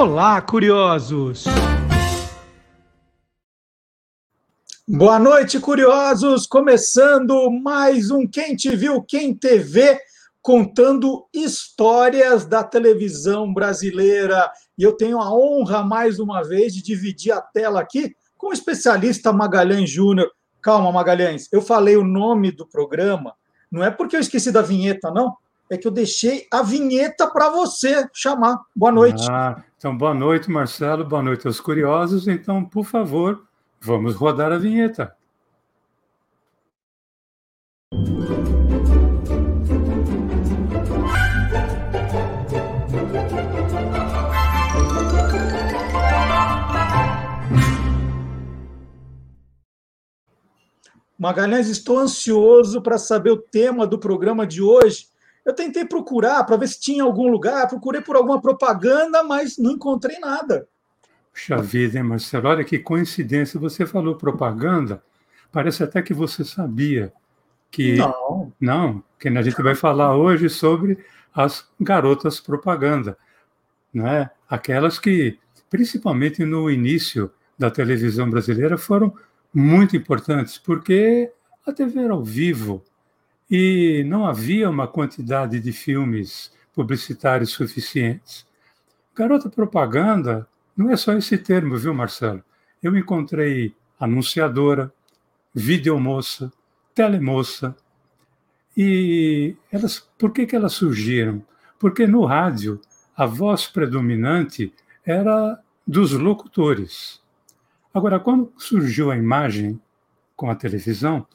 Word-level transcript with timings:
Olá, 0.00 0.40
curiosos! 0.40 1.44
Boa 4.88 5.18
noite, 5.18 5.60
curiosos! 5.60 6.46
Começando 6.46 7.50
mais 7.50 8.10
um 8.10 8.26
Quem 8.26 8.56
Te 8.56 8.74
Viu, 8.74 9.02
Quem 9.02 9.34
TV, 9.34 10.00
contando 10.40 11.26
histórias 11.34 12.46
da 12.46 12.64
televisão 12.64 13.52
brasileira. 13.52 14.50
E 14.78 14.82
eu 14.82 14.96
tenho 14.96 15.20
a 15.20 15.30
honra, 15.30 15.82
mais 15.82 16.18
uma 16.18 16.42
vez, 16.42 16.72
de 16.72 16.82
dividir 16.82 17.32
a 17.32 17.42
tela 17.42 17.82
aqui 17.82 18.16
com 18.38 18.48
o 18.48 18.54
especialista 18.54 19.34
Magalhães 19.34 19.90
Júnior. 19.90 20.30
Calma, 20.62 20.90
Magalhães, 20.90 21.46
eu 21.52 21.60
falei 21.60 21.98
o 21.98 22.04
nome 22.04 22.50
do 22.50 22.66
programa, 22.66 23.34
não 23.70 23.84
é 23.84 23.90
porque 23.90 24.16
eu 24.16 24.20
esqueci 24.20 24.50
da 24.50 24.62
vinheta, 24.62 25.10
não. 25.10 25.36
É 25.70 25.78
que 25.78 25.86
eu 25.86 25.92
deixei 25.92 26.48
a 26.52 26.62
vinheta 26.62 27.28
para 27.28 27.48
você 27.48 28.04
chamar. 28.12 28.60
Boa 28.74 28.90
noite. 28.90 29.24
Ah, 29.30 29.62
então, 29.78 29.96
boa 29.96 30.12
noite, 30.12 30.50
Marcelo. 30.50 31.04
Boa 31.04 31.22
noite 31.22 31.46
aos 31.46 31.60
curiosos. 31.60 32.26
Então, 32.26 32.64
por 32.64 32.84
favor, 32.84 33.44
vamos 33.80 34.16
rodar 34.16 34.50
a 34.50 34.58
vinheta. 34.58 35.14
Magalhães, 51.16 51.68
estou 51.68 51.98
ansioso 51.98 52.82
para 52.82 52.98
saber 52.98 53.30
o 53.30 53.36
tema 53.36 53.86
do 53.86 54.00
programa 54.00 54.44
de 54.44 54.60
hoje. 54.60 55.09
Eu 55.44 55.54
tentei 55.54 55.84
procurar 55.84 56.44
para 56.44 56.56
ver 56.56 56.68
se 56.68 56.80
tinha 56.80 57.02
algum 57.02 57.28
lugar, 57.28 57.68
procurei 57.68 58.00
por 58.00 58.16
alguma 58.16 58.40
propaganda, 58.40 59.22
mas 59.22 59.56
não 59.56 59.72
encontrei 59.72 60.18
nada. 60.18 60.68
Puxa 61.32 61.56
vida, 61.62 61.98
hein, 61.98 62.04
Marcelo? 62.04 62.48
Olha 62.48 62.64
que 62.64 62.78
coincidência. 62.78 63.58
Você 63.58 63.86
falou 63.86 64.16
propaganda, 64.16 65.02
parece 65.50 65.82
até 65.82 66.02
que 66.02 66.12
você 66.12 66.44
sabia 66.44 67.12
que. 67.70 67.96
Não. 67.96 68.52
Não, 68.60 69.04
que 69.18 69.28
a 69.28 69.42
gente 69.42 69.62
vai 69.62 69.74
falar 69.74 70.16
hoje 70.16 70.48
sobre 70.48 70.98
as 71.34 71.66
garotas 71.80 72.40
propaganda, 72.40 73.16
não 73.94 74.06
é? 74.06 74.30
Aquelas 74.48 74.98
que, 74.98 75.38
principalmente 75.68 76.44
no 76.44 76.70
início 76.70 77.30
da 77.58 77.70
televisão 77.70 78.28
brasileira, 78.28 78.76
foram 78.76 79.14
muito 79.54 79.96
importantes, 79.96 80.58
porque 80.58 81.30
a 81.66 81.72
TV 81.72 82.00
era 82.00 82.12
ao 82.12 82.24
vivo 82.24 82.82
e 83.50 84.04
não 84.04 84.26
havia 84.26 84.70
uma 84.70 84.86
quantidade 84.86 85.58
de 85.58 85.72
filmes 85.72 86.52
publicitários 86.72 87.50
suficientes. 87.50 88.46
Garota 89.14 89.50
propaganda 89.50 90.46
não 90.76 90.90
é 90.90 90.96
só 90.96 91.12
esse 91.14 91.36
termo, 91.36 91.76
viu, 91.76 91.92
Marcelo? 91.92 92.44
Eu 92.82 92.96
encontrei 92.96 93.74
anunciadora, 93.98 94.92
videomoça, 95.52 96.52
telemoça. 96.94 97.76
E 98.76 99.56
elas, 99.70 99.98
por 100.16 100.32
que, 100.32 100.46
que 100.46 100.54
elas 100.54 100.72
surgiram? 100.72 101.44
Porque 101.78 102.06
no 102.06 102.24
rádio 102.24 102.80
a 103.16 103.26
voz 103.26 103.66
predominante 103.66 104.72
era 105.04 105.60
dos 105.86 106.12
locutores. 106.12 107.20
Agora, 107.92 108.20
quando 108.20 108.52
surgiu 108.56 109.10
a 109.10 109.16
imagem 109.16 109.80
com 110.36 110.48
a 110.48 110.54
televisão, 110.54 111.26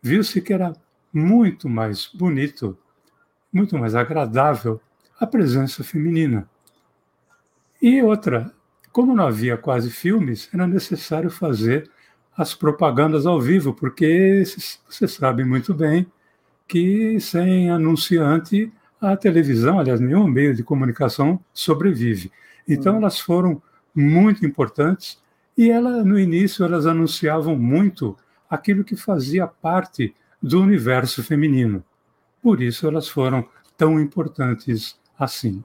viu-se 0.00 0.40
que 0.40 0.52
era 0.52 0.72
muito 1.14 1.68
mais 1.68 2.10
bonito, 2.12 2.76
muito 3.52 3.78
mais 3.78 3.94
agradável 3.94 4.80
a 5.18 5.26
presença 5.26 5.84
feminina. 5.84 6.48
E 7.80 8.02
outra, 8.02 8.52
como 8.90 9.14
não 9.14 9.26
havia 9.26 9.56
quase 9.56 9.90
filmes, 9.90 10.48
era 10.52 10.66
necessário 10.66 11.30
fazer 11.30 11.90
as 12.36 12.52
propagandas 12.52 13.26
ao 13.26 13.40
vivo, 13.40 13.72
porque 13.72 14.42
você 14.88 15.06
sabe 15.06 15.44
muito 15.44 15.72
bem 15.72 16.06
que 16.66 17.20
sem 17.20 17.70
anunciante 17.70 18.72
a 19.00 19.16
televisão, 19.16 19.78
aliás, 19.78 20.00
nenhum 20.00 20.26
meio 20.26 20.54
de 20.54 20.64
comunicação 20.64 21.38
sobrevive. 21.52 22.32
Então, 22.66 22.94
hum. 22.94 22.96
elas 22.96 23.20
foram 23.20 23.62
muito 23.94 24.44
importantes 24.44 25.22
e 25.56 25.70
ela, 25.70 26.02
no 26.02 26.18
início, 26.18 26.64
elas 26.64 26.86
anunciavam 26.86 27.54
muito 27.56 28.16
aquilo 28.50 28.82
que 28.82 28.96
fazia 28.96 29.46
parte 29.46 30.14
do 30.44 30.60
universo 30.60 31.24
feminino. 31.24 31.82
Por 32.42 32.60
isso 32.60 32.86
elas 32.86 33.08
foram 33.08 33.48
tão 33.78 33.98
importantes 33.98 35.00
assim. 35.18 35.64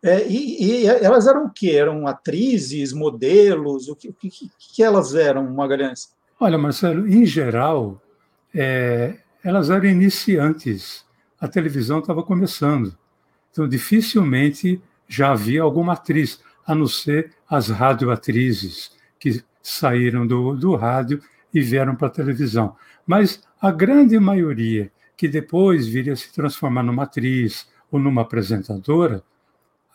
É, 0.00 0.26
e, 0.26 0.84
e, 0.84 0.86
elas 0.86 1.26
eram 1.26 1.46
o 1.46 1.50
quê? 1.50 1.72
Eram 1.72 2.06
atrizes, 2.06 2.92
modelos? 2.92 3.88
O 3.88 3.96
que, 3.96 4.08
o 4.08 4.14
que, 4.14 4.30
que 4.56 4.82
elas 4.82 5.14
eram, 5.14 5.52
Magalhães? 5.52 6.14
Olha, 6.38 6.56
Marcelo, 6.56 7.06
em 7.06 7.26
geral, 7.26 8.00
é, 8.54 9.18
elas 9.42 9.68
eram 9.68 9.86
iniciantes. 9.86 11.04
A 11.38 11.48
televisão 11.48 11.98
estava 11.98 12.22
começando. 12.22 12.96
Então, 13.50 13.68
dificilmente 13.68 14.80
já 15.08 15.32
havia 15.32 15.62
alguma 15.62 15.94
atriz 15.94 16.40
a 16.64 16.72
não 16.72 16.86
ser 16.86 17.34
as 17.48 17.68
radioatrizes 17.68 18.92
que 19.18 19.42
saíram 19.60 20.24
do, 20.24 20.54
do 20.54 20.76
rádio 20.76 21.20
e 21.52 21.60
vieram 21.60 21.94
para 21.94 22.08
a 22.08 22.10
televisão. 22.10 22.76
Mas 23.06 23.42
a 23.60 23.70
grande 23.70 24.18
maioria 24.18 24.90
que 25.16 25.28
depois 25.28 25.86
viria 25.86 26.14
a 26.14 26.16
se 26.16 26.32
transformar 26.32 26.82
numa 26.82 27.02
atriz 27.02 27.68
ou 27.90 27.98
numa 27.98 28.22
apresentadora 28.22 29.22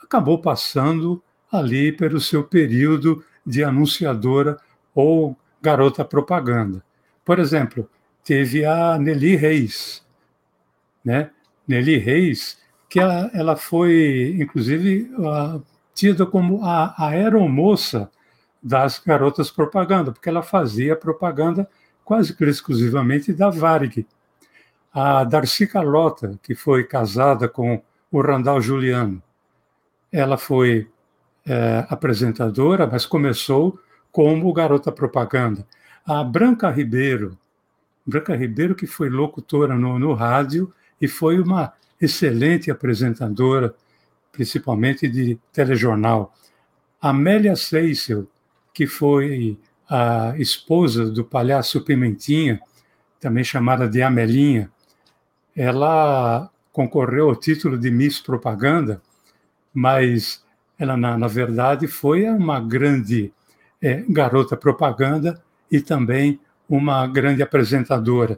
acabou 0.04 0.40
passando 0.40 1.22
ali 1.52 1.92
pelo 1.92 2.20
seu 2.20 2.44
período 2.44 3.24
de 3.46 3.64
anunciadora 3.64 4.58
ou 4.94 5.36
garota 5.62 6.06
propaganda. 6.06 6.84
Por 7.24 7.40
exemplo, 7.40 7.90
teve 8.24 8.66
a 8.66 8.98
Nelly 9.00 9.36
Reis, 9.36 10.06
né? 11.04 11.32
Nelly 11.68 11.98
Reis, 11.98 12.60
que 12.88 13.00
ela, 13.00 13.32
ela 13.34 13.56
foi, 13.56 14.36
inclusive, 14.40 15.12
a 15.26 15.60
tida 15.94 16.26
como 16.26 16.64
a 16.64 16.94
aeromoça 17.08 18.12
das 18.66 18.98
garotas 18.98 19.52
propaganda, 19.52 20.12
porque 20.12 20.28
ela 20.28 20.42
fazia 20.42 20.96
propaganda 20.96 21.70
quase 22.04 22.36
que 22.36 22.44
exclusivamente 22.44 23.32
da 23.32 23.52
Varig. 23.52 24.08
A 24.92 25.24
Darcy 25.24 25.68
Carlota, 25.68 26.40
que 26.42 26.56
foi 26.56 26.84
casada 26.84 27.48
com 27.48 27.80
o 28.12 28.22
Randall 28.22 28.60
Juliano, 28.60 29.22
ela 30.12 30.36
foi 30.36 30.90
é, 31.46 31.86
apresentadora, 31.90 32.88
mas 32.88 33.06
começou 33.06 33.80
como 34.12 34.52
garota 34.52 34.92
propaganda. 34.92 35.64
A 36.04 36.24
Branca 36.24 36.72
Ribeiro, 36.72 37.38
Branca 38.04 38.36
Ribeiro 38.36 38.74
que 38.74 38.88
foi 38.88 39.10
locutora 39.10 39.76
no, 39.76 40.00
no 40.00 40.14
rádio 40.14 40.74
e 41.00 41.08
foi 41.08 41.40
uma 41.40 41.72
excelente 42.02 42.72
apresentadora 42.72 43.76
principalmente 44.32 45.08
de 45.08 45.38
telejornal. 45.54 46.34
Amélia 47.00 47.56
Seissel, 47.56 48.28
que 48.76 48.86
foi 48.86 49.58
a 49.90 50.34
esposa 50.38 51.10
do 51.10 51.24
palhaço 51.24 51.82
Pimentinha, 51.82 52.60
também 53.22 53.44
chamada 53.44 53.88
de 53.88 54.02
Amelinha, 54.02 54.70
ela 55.56 56.50
concorreu 56.74 57.30
ao 57.30 57.36
título 57.38 57.78
de 57.78 57.90
Miss 57.90 58.20
Propaganda, 58.20 59.02
mas 59.74 60.44
ela, 60.78 60.98
na, 60.98 61.18
na 61.18 61.28
verdade, 61.28 61.88
foi 61.88 62.30
uma 62.30 62.60
grande 62.60 63.34
é, 63.82 64.04
garota 64.10 64.58
propaganda 64.58 65.42
e 65.72 65.80
também 65.80 66.38
uma 66.68 67.08
grande 67.08 67.42
apresentadora. 67.42 68.38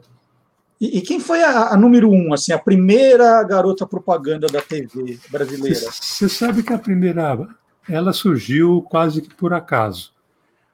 E, 0.80 0.98
e 0.98 1.00
quem 1.00 1.18
foi 1.18 1.42
a, 1.42 1.70
a, 1.70 1.76
número 1.76 2.08
um, 2.12 2.32
assim, 2.32 2.52
a 2.52 2.58
primeira 2.58 3.42
garota 3.42 3.84
propaganda 3.84 4.46
da 4.46 4.62
TV 4.62 5.18
brasileira? 5.30 5.90
Você 5.90 6.28
sabe 6.28 6.62
que 6.62 6.72
a 6.72 6.78
primeira, 6.78 7.48
ela 7.88 8.12
surgiu 8.12 8.82
quase 8.82 9.20
que 9.20 9.34
por 9.34 9.52
acaso. 9.52 10.16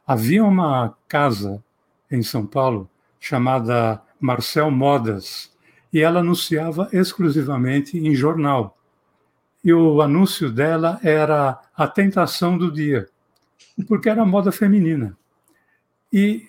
Havia 0.06 0.44
uma 0.44 0.94
casa 1.08 1.64
em 2.10 2.22
São 2.22 2.44
Paulo 2.44 2.90
chamada 3.18 4.02
Marcel 4.20 4.70
Modas 4.70 5.50
e 5.92 6.00
ela 6.00 6.20
anunciava 6.20 6.88
exclusivamente 6.92 7.96
em 7.96 8.14
jornal. 8.14 8.76
E 9.64 9.72
o 9.72 10.02
anúncio 10.02 10.50
dela 10.50 11.00
era 11.02 11.58
a 11.74 11.86
tentação 11.86 12.58
do 12.58 12.70
dia, 12.70 13.08
porque 13.88 14.10
era 14.10 14.26
moda 14.26 14.52
feminina. 14.52 15.16
E 16.12 16.46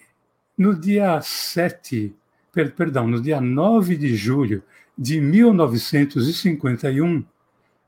no 0.58 0.76
dia 0.76 1.22
7 1.22 2.14
per, 2.52 2.74
perdão, 2.74 3.08
no 3.08 3.22
dia 3.22 3.40
9 3.40 3.96
de 3.96 4.16
julho 4.16 4.62
de 4.98 5.20
1951, 5.20 7.24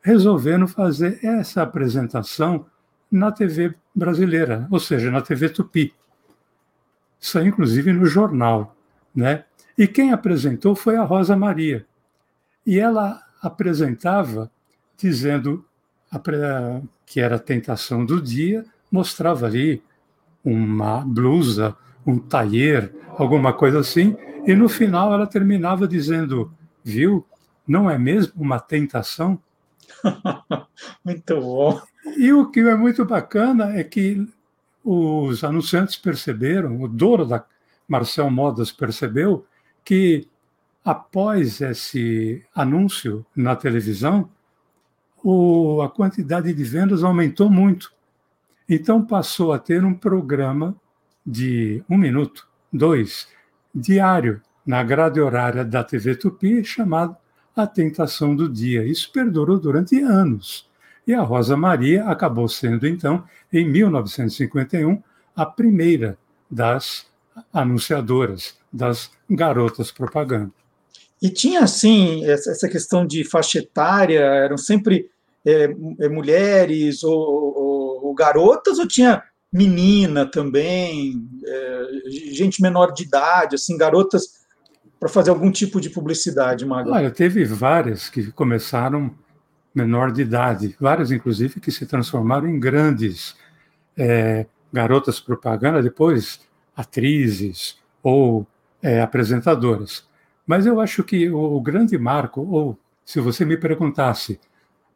resolveram 0.01 0.67
fazer 0.67 1.19
essa 1.23 1.61
apresentação 1.61 2.65
na 3.11 3.31
TV 3.31 3.73
brasileira, 3.95 4.67
ou 4.69 4.79
seja, 4.79 5.09
na 5.09 5.21
TV 5.21 5.49
Tupi. 5.49 5.93
Aí, 7.35 7.47
inclusive, 7.47 7.91
no 7.93 8.05
jornal. 8.05 8.75
Né? 9.15 9.43
E 9.77 9.87
quem 9.87 10.11
apresentou 10.11 10.75
foi 10.75 10.95
a 10.95 11.03
Rosa 11.03 11.35
Maria. 11.35 11.85
E 12.65 12.79
ela 12.79 13.21
apresentava 13.41 14.51
dizendo 14.97 15.65
que 17.05 17.19
era 17.19 17.35
a 17.35 17.39
tentação 17.39 18.05
do 18.05 18.21
dia, 18.21 18.65
mostrava 18.91 19.45
ali 19.45 19.81
uma 20.43 21.01
blusa, 21.01 21.75
um 22.05 22.17
tailleur, 22.17 22.89
alguma 23.17 23.53
coisa 23.53 23.79
assim, 23.79 24.15
e 24.45 24.55
no 24.55 24.69
final 24.69 25.13
ela 25.13 25.27
terminava 25.27 25.87
dizendo: 25.87 26.51
Viu, 26.83 27.25
não 27.67 27.89
é 27.89 27.97
mesmo 27.97 28.33
uma 28.37 28.59
tentação? 28.59 29.39
muito 31.03 31.41
bom. 31.41 31.81
E 32.17 32.31
o 32.33 32.49
que 32.49 32.61
é 32.61 32.75
muito 32.75 33.05
bacana 33.05 33.77
é 33.77 33.83
que 33.83 34.27
os 34.83 35.43
anunciantes 35.43 35.95
perceberam, 35.95 36.81
o 36.81 36.87
dono 36.87 37.25
da 37.25 37.43
Marcel 37.87 38.29
Modas 38.29 38.71
percebeu 38.71 39.45
que 39.83 40.27
após 40.83 41.59
esse 41.59 42.45
anúncio 42.55 43.25
na 43.35 43.55
televisão, 43.55 44.29
o, 45.23 45.81
a 45.81 45.89
quantidade 45.89 46.53
de 46.53 46.63
vendas 46.63 47.03
aumentou 47.03 47.49
muito. 47.49 47.91
Então 48.69 49.05
passou 49.05 49.51
a 49.51 49.59
ter 49.59 49.83
um 49.83 49.93
programa 49.93 50.75
de 51.25 51.83
um 51.89 51.97
minuto, 51.97 52.47
dois, 52.71 53.27
diário, 53.75 54.41
na 54.65 54.83
grade 54.83 55.19
horária 55.19 55.63
da 55.65 55.83
TV 55.83 56.15
Tupi, 56.15 56.63
chamado 56.63 57.15
A 57.57 57.67
Tentação 57.67 58.35
do 58.35 58.47
Dia. 58.47 58.85
Isso 58.85 59.11
perdurou 59.11 59.59
durante 59.59 59.99
anos. 59.99 60.67
E 61.07 61.13
a 61.13 61.21
Rosa 61.21 61.57
Maria 61.57 62.05
acabou 62.05 62.47
sendo, 62.47 62.87
então, 62.87 63.23
em 63.51 63.67
1951, 63.67 65.01
a 65.35 65.45
primeira 65.45 66.17
das 66.49 67.05
anunciadoras, 67.53 68.55
das 68.71 69.09
garotas 69.29 69.91
propaganda. 69.91 70.51
E 71.21 71.29
tinha, 71.29 71.61
assim, 71.61 72.23
essa 72.25 72.69
questão 72.69 73.05
de 73.05 73.23
faixa 73.23 73.59
etária, 73.59 74.19
eram 74.19 74.57
sempre 74.57 75.09
é, 75.45 75.73
é, 75.99 76.09
mulheres 76.09 77.03
ou, 77.03 77.17
ou, 77.17 78.05
ou, 78.05 78.13
garotas, 78.13 78.77
ou 78.77 78.87
tinha 78.87 79.23
menina 79.51 80.29
também, 80.29 81.27
é, 81.43 81.81
gente 82.31 82.61
menor 82.61 82.91
de 82.91 83.03
idade, 83.03 83.55
assim, 83.55 83.77
garotas 83.77 84.45
para 84.99 85.09
fazer 85.09 85.29
algum 85.29 85.51
tipo 85.51 85.79
de 85.79 85.89
publicidade, 85.89 86.65
Maga? 86.65 86.91
Olha, 86.91 87.11
teve 87.11 87.45
várias 87.45 88.09
que 88.09 88.31
começaram 88.31 89.13
menor 89.73 90.11
de 90.11 90.23
idade, 90.23 90.75
várias, 90.79 91.11
inclusive, 91.11 91.59
que 91.59 91.71
se 91.71 91.85
transformaram 91.85 92.47
em 92.47 92.59
grandes 92.59 93.35
é, 93.95 94.47
garotas 94.73 95.19
propaganda, 95.19 95.83
depois 95.83 96.39
atrizes 96.75 97.77
ou 98.01 98.45
é, 98.81 99.01
apresentadoras. 99.01 100.07
Mas 100.45 100.65
eu 100.65 100.79
acho 100.79 101.03
que 101.03 101.29
o, 101.29 101.59
grande 101.61 101.97
marco, 101.97 102.41
ou 102.41 102.79
se 103.05 103.19
você 103.19 103.43
me 103.43 103.57
perguntasse, 103.57 104.39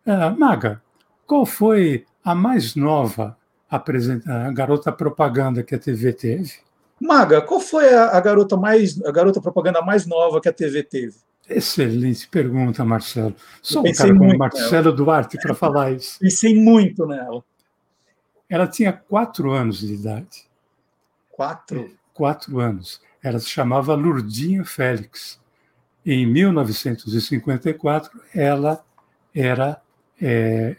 ah, 0.05 0.29
Maga, 0.31 0.81
qual 1.27 1.45
foi 1.45 2.05
a 2.23 2.33
mais 2.33 2.75
nova 2.75 3.37
a 3.69 4.51
garota 4.51 4.91
propaganda 4.91 5.63
que 5.63 5.75
a 5.75 5.79
TV 5.79 6.11
teve? 6.11 6.53
Maga, 7.01 7.41
qual 7.41 7.59
foi 7.59 7.91
a, 7.91 8.15
a, 8.15 8.21
garota 8.21 8.55
mais 8.55 9.01
a 9.03 9.11
garota 9.11 9.41
propaganda 9.41 9.81
mais 9.81 10.05
nova 10.05 10.39
que 10.39 10.47
a 10.47 10.53
TV 10.53 10.83
teve? 10.83 11.15
Excelente 11.49 12.27
pergunta, 12.27 12.85
Marcelo. 12.85 13.35
Só 13.59 13.81
um 13.81 13.91
cara 13.91 14.15
como 14.15 14.37
Marcelo 14.37 14.83
nela. 14.83 14.95
Duarte 14.95 15.37
para 15.41 15.55
falar 15.55 15.91
isso. 15.93 16.19
Pensei 16.19 16.53
muito 16.55 17.07
nela. 17.07 17.43
Ela 18.47 18.67
tinha 18.67 18.93
quatro 18.93 19.51
anos 19.51 19.79
de 19.79 19.95
idade. 19.95 20.47
Quatro? 21.31 21.89
Quatro 22.13 22.59
anos. 22.59 23.01
Ela 23.23 23.39
se 23.39 23.49
chamava 23.49 23.95
Lurdinha 23.95 24.63
Félix. 24.63 25.41
Em 26.05 26.27
1954, 26.27 28.21
ela 28.33 28.85
era 29.33 29.81
é, 30.21 30.75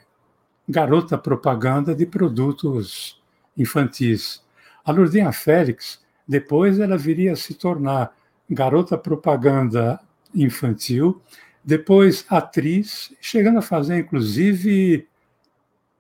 garota 0.69 1.19
propaganda 1.19 1.95
de 1.95 2.07
produtos 2.07 3.21
infantis. 3.57 4.43
A 4.85 4.93
Lurdinha 4.93 5.33
Félix, 5.33 6.02
depois 6.27 6.79
ela 6.79 6.97
viria 6.97 7.33
a 7.33 7.37
se 7.37 7.55
tornar 7.55 8.15
garota 8.49 8.97
propaganda 8.97 10.01
infantil, 10.35 11.21
depois 11.65 12.25
atriz, 12.29 13.15
chegando 13.21 13.59
a 13.59 13.63
fazer 13.63 13.99
inclusive 13.99 15.07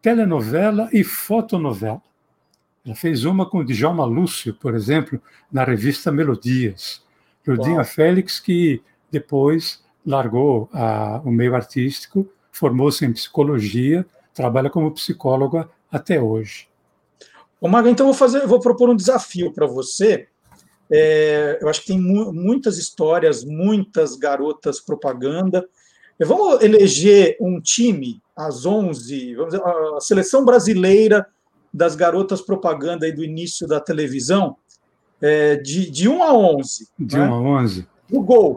telenovela 0.00 0.88
e 0.92 1.04
fotonovela. 1.04 2.02
Ela 2.84 2.94
fez 2.94 3.24
uma 3.24 3.48
com 3.48 3.64
Djalma 3.64 4.04
Lúcio, 4.04 4.54
por 4.54 4.74
exemplo, 4.74 5.20
na 5.50 5.62
revista 5.62 6.10
Melodias. 6.10 7.04
Lurdinha 7.46 7.84
Félix, 7.84 8.40
que 8.40 8.82
depois 9.10 9.84
largou 10.04 10.68
a, 10.72 11.20
o 11.24 11.30
meio 11.30 11.54
artístico, 11.54 12.28
formou-se 12.50 13.04
em 13.04 13.12
psicologia 13.12 14.04
trabalha 14.34 14.70
como 14.70 14.90
psicóloga 14.92 15.68
até 15.90 16.20
hoje. 16.20 16.68
Ô, 17.62 17.68
Maga, 17.68 17.88
então 17.88 18.06
vou 18.06 18.14
fazer, 18.14 18.44
vou 18.44 18.58
propor 18.58 18.90
um 18.90 18.96
desafio 18.96 19.52
para 19.52 19.66
você. 19.66 20.26
É, 20.90 21.60
eu 21.62 21.68
acho 21.68 21.82
que 21.82 21.86
tem 21.86 22.00
mu 22.00 22.32
muitas 22.32 22.76
histórias, 22.76 23.44
muitas 23.44 24.16
garotas 24.16 24.80
propaganda. 24.80 25.64
Vamos 26.18 26.60
eleger 26.60 27.36
um 27.40 27.60
time 27.60 28.20
às 28.36 28.66
11, 28.66 29.36
vamos 29.36 29.52
dizer, 29.52 29.64
a 29.64 30.00
seleção 30.00 30.44
brasileira 30.44 31.24
das 31.72 31.94
garotas 31.94 32.40
propaganda 32.40 33.06
aí 33.06 33.12
do 33.12 33.24
início 33.24 33.66
da 33.68 33.80
televisão, 33.80 34.56
é, 35.20 35.54
de, 35.54 35.88
de 35.88 36.08
1 36.08 36.22
a 36.22 36.34
11. 36.34 36.88
De 36.98 37.16
né? 37.16 37.24
1 37.24 37.32
a 37.32 37.40
11? 37.40 37.86
O 38.10 38.22
gol. 38.22 38.56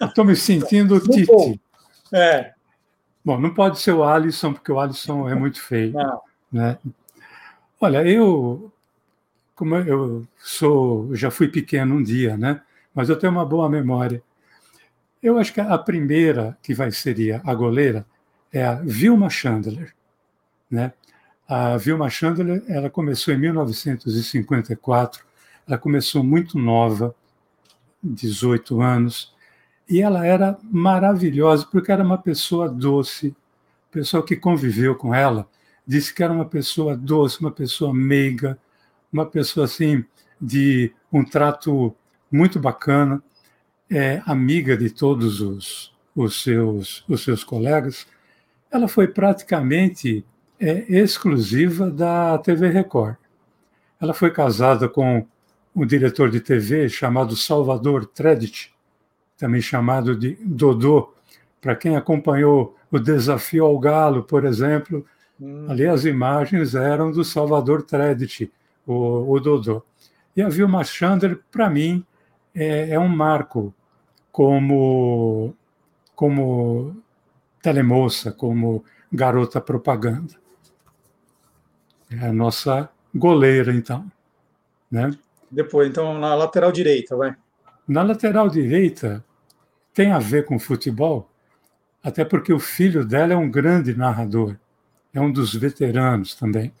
Estou 0.00 0.26
me 0.26 0.36
sentindo 0.36 1.00
Tite. 1.08 1.24
Gol. 1.24 1.58
É, 2.12 2.52
Bom, 3.24 3.38
não 3.38 3.54
pode 3.54 3.78
ser 3.78 3.92
o 3.92 4.02
Alisson, 4.02 4.52
porque 4.52 4.72
o 4.72 4.80
Alisson 4.80 5.28
é 5.28 5.34
muito 5.34 5.60
feio. 5.60 5.94
Né? 6.50 6.76
Olha, 7.84 8.06
eu, 8.06 8.72
como 9.56 9.74
eu 9.74 10.24
sou, 10.38 11.12
já 11.16 11.32
fui 11.32 11.48
pequeno 11.48 11.96
um 11.96 12.02
dia, 12.02 12.36
né? 12.36 12.62
mas 12.94 13.08
eu 13.08 13.18
tenho 13.18 13.32
uma 13.32 13.44
boa 13.44 13.68
memória. 13.68 14.22
Eu 15.20 15.36
acho 15.36 15.52
que 15.52 15.60
a 15.60 15.76
primeira 15.76 16.56
que 16.62 16.74
vai 16.74 16.92
seria 16.92 17.42
a 17.44 17.52
goleira 17.52 18.06
é 18.52 18.64
a 18.64 18.76
Vilma 18.76 19.28
Chandler. 19.28 19.92
Né? 20.70 20.92
A 21.48 21.76
Vilma 21.76 22.08
Chandler 22.08 22.62
ela 22.68 22.88
começou 22.88 23.34
em 23.34 23.38
1954, 23.38 25.24
ela 25.66 25.76
começou 25.76 26.22
muito 26.22 26.56
nova, 26.60 27.12
18 28.00 28.80
anos, 28.80 29.34
e 29.90 30.00
ela 30.00 30.24
era 30.24 30.56
maravilhosa, 30.62 31.66
porque 31.66 31.90
era 31.90 32.04
uma 32.04 32.18
pessoa 32.18 32.68
doce. 32.68 33.34
O 33.88 33.90
pessoal 33.90 34.22
que 34.22 34.36
conviveu 34.36 34.94
com 34.94 35.12
ela 35.12 35.48
disse 35.86 36.14
que 36.14 36.22
era 36.22 36.32
uma 36.32 36.44
pessoa 36.44 36.96
doce, 36.96 37.40
uma 37.40 37.50
pessoa 37.50 37.92
meiga, 37.92 38.58
uma 39.12 39.26
pessoa 39.26 39.66
assim 39.66 40.04
de 40.40 40.92
um 41.12 41.24
trato 41.24 41.94
muito 42.30 42.58
bacana, 42.58 43.22
é, 43.90 44.22
amiga 44.26 44.76
de 44.76 44.90
todos 44.90 45.40
os, 45.40 45.94
os, 46.16 46.42
seus, 46.42 47.04
os 47.08 47.22
seus 47.22 47.44
colegas. 47.44 48.06
Ela 48.70 48.88
foi 48.88 49.06
praticamente 49.06 50.24
é, 50.58 50.84
exclusiva 50.88 51.90
da 51.90 52.38
TV 52.38 52.68
Record. 52.68 53.16
Ela 54.00 54.14
foi 54.14 54.30
casada 54.30 54.88
com 54.88 55.26
um 55.74 55.86
diretor 55.86 56.30
de 56.30 56.40
TV 56.40 56.88
chamado 56.88 57.36
Salvador 57.36 58.06
Tredit, 58.06 58.72
também 59.36 59.60
chamado 59.60 60.16
de 60.16 60.36
Dodô. 60.40 61.12
Para 61.60 61.76
quem 61.76 61.96
acompanhou 61.96 62.76
o 62.90 62.98
Desafio 62.98 63.64
ao 63.64 63.78
Galo, 63.78 64.22
por 64.22 64.44
exemplo, 64.44 65.04
hum. 65.42 65.66
ali 65.68 65.86
as 65.86 66.04
imagens 66.04 66.74
eram 66.74 67.10
do 67.10 67.24
Salvador 67.24 67.82
Tredit, 67.82 68.52
o, 68.86 69.32
o 69.32 69.40
Dodô. 69.40 69.82
E 70.36 70.40
a 70.40 70.48
Vilma 70.48 70.82
Chandler, 70.84 71.40
para 71.50 71.68
mim, 71.68 72.04
é, 72.54 72.90
é, 72.90 72.98
um 72.98 73.08
marco 73.08 73.74
como, 74.30 75.54
como 76.14 76.96
telemoça, 77.60 78.32
como 78.32 78.84
garota 79.12 79.60
propaganda. 79.60 80.34
É 82.10 82.26
a 82.26 82.32
nossa 82.32 82.88
goleira, 83.14 83.74
então. 83.74 84.10
Né? 84.90 85.10
Depois, 85.50 85.88
então, 85.88 86.18
na 86.18 86.34
lateral 86.34 86.72
direita, 86.72 87.16
vai. 87.16 87.36
Na 87.86 88.02
lateral 88.02 88.48
direita, 88.48 89.24
tem 89.92 90.12
a 90.12 90.18
ver 90.18 90.46
com 90.46 90.58
futebol, 90.58 91.28
até 92.02 92.24
porque 92.24 92.52
o 92.52 92.58
filho 92.58 93.04
dela 93.04 93.34
é 93.34 93.36
um 93.36 93.50
grande 93.50 93.94
narrador, 93.94 94.56
é 95.12 95.20
um 95.20 95.30
dos 95.30 95.54
veteranos 95.54 96.34
também. 96.34 96.72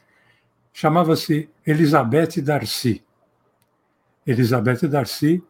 Chamava-se 0.72 1.50
Elizabeth 1.66 2.40
Darcy. 2.42 3.04
Elizabeth 4.26 4.88
Darcy, 4.88 5.42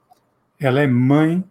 ela 0.59 0.81
é 0.81 0.87
mãe 0.87 1.45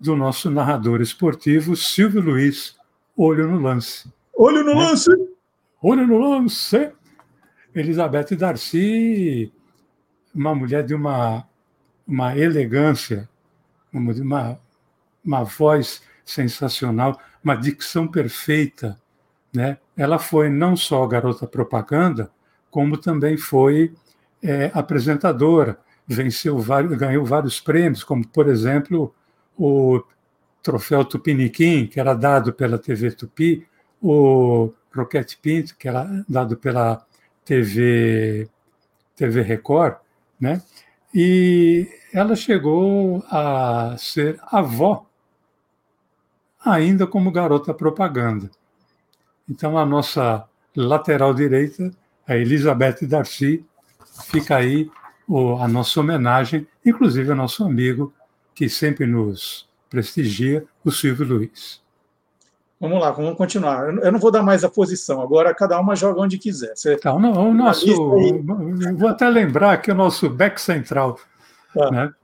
do 0.00 0.16
nosso 0.16 0.50
narrador 0.50 1.00
esportivo 1.00 1.76
Silvio 1.76 2.20
Luiz, 2.20 2.76
olho 3.16 3.46
no 3.46 3.60
lance. 3.60 4.12
Olho 4.34 4.64
no 4.64 4.74
né? 4.74 4.80
lance! 4.80 5.10
Olho 5.80 6.06
no 6.06 6.18
lance! 6.18 6.92
Elizabeth 7.74 8.34
Darcy, 8.36 9.52
uma 10.34 10.54
mulher 10.54 10.84
de 10.84 10.94
uma, 10.94 11.46
uma 12.06 12.36
elegância, 12.36 13.28
uma, 13.92 14.12
uma 14.12 14.60
uma 15.24 15.44
voz 15.44 16.02
sensacional, 16.24 17.20
uma 17.42 17.54
dicção 17.54 18.06
perfeita, 18.08 19.00
né, 19.54 19.78
ela 19.96 20.18
foi 20.18 20.48
não 20.48 20.76
só 20.76 21.06
garota 21.06 21.46
propaganda, 21.46 22.30
como 22.70 22.96
também 22.96 23.36
foi 23.36 23.92
é, 24.42 24.70
apresentadora. 24.74 25.78
Venceu 26.06 26.58
vários, 26.58 26.96
ganhou 26.96 27.24
vários 27.24 27.60
prêmios, 27.60 28.02
como, 28.02 28.26
por 28.26 28.48
exemplo, 28.48 29.14
o 29.56 30.02
troféu 30.62 31.04
Tupiniquim, 31.04 31.86
que 31.86 32.00
era 32.00 32.14
dado 32.14 32.52
pela 32.52 32.78
TV 32.78 33.12
Tupi, 33.12 33.66
o 34.00 34.72
Roquete 34.94 35.38
Pinto, 35.40 35.76
que 35.76 35.88
era 35.88 36.24
dado 36.28 36.56
pela 36.56 37.04
TV, 37.44 38.48
TV 39.14 39.42
Record, 39.42 39.96
né? 40.40 40.62
E 41.14 41.88
ela 42.12 42.34
chegou 42.34 43.22
a 43.30 43.96
ser 43.98 44.40
avó, 44.46 45.06
ainda 46.64 47.06
como 47.06 47.30
garota 47.30 47.74
propaganda. 47.74 48.50
Então, 49.48 49.76
a 49.76 49.84
nossa 49.84 50.44
lateral 50.74 51.34
direita, 51.34 51.90
a 52.26 52.36
Elizabeth 52.36 53.06
Darcy, 53.06 53.64
fica 54.30 54.56
aí 54.56 54.90
a 55.60 55.68
nossa 55.68 56.00
homenagem, 56.00 56.66
inclusive 56.84 57.30
ao 57.30 57.36
nosso 57.36 57.64
amigo 57.64 58.12
que 58.54 58.68
sempre 58.68 59.06
nos 59.06 59.68
prestigia, 59.88 60.64
o 60.84 60.90
Silvio 60.90 61.26
Luiz. 61.26 61.80
Vamos 62.80 63.00
lá, 63.00 63.12
vamos 63.12 63.36
continuar. 63.36 63.94
Eu 64.02 64.10
não 64.10 64.18
vou 64.18 64.30
dar 64.30 64.42
mais 64.42 64.64
a 64.64 64.68
posição, 64.68 65.20
agora 65.22 65.54
cada 65.54 65.78
uma 65.78 65.94
joga 65.94 66.20
onde 66.20 66.36
quiser. 66.36 66.74
Você... 66.74 66.96
Tá, 66.96 67.16
não, 67.16 67.50
o 67.50 67.54
nosso, 67.54 67.86
vou 68.96 69.08
até 69.08 69.28
lembrar 69.28 69.76
que 69.80 69.90
o 69.90 69.94
nosso 69.94 70.28
back 70.28 70.60
central 70.60 71.18
ah. 71.78 71.90
né, 71.90 72.14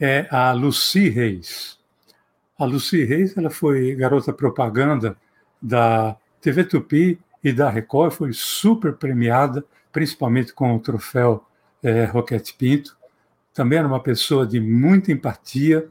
é 0.00 0.26
a 0.30 0.52
Lucy 0.52 1.08
Reis. 1.08 1.78
A 2.58 2.64
Lucy 2.64 3.04
Reis 3.04 3.36
ela 3.36 3.48
foi 3.48 3.94
garota 3.94 4.32
propaganda 4.32 5.16
da 5.60 6.16
TV 6.42 6.64
Tupi 6.64 7.18
e 7.42 7.52
da 7.52 7.70
Record, 7.70 8.12
foi 8.12 8.32
super 8.32 8.92
premiada, 8.94 9.64
principalmente 9.90 10.52
com 10.52 10.76
o 10.76 10.80
troféu 10.80 11.46
é, 11.82 12.04
Roquete 12.04 12.54
Pinto. 12.54 12.96
Também 13.54 13.78
era 13.78 13.88
uma 13.88 14.02
pessoa 14.02 14.46
de 14.46 14.60
muita 14.60 15.12
empatia 15.12 15.88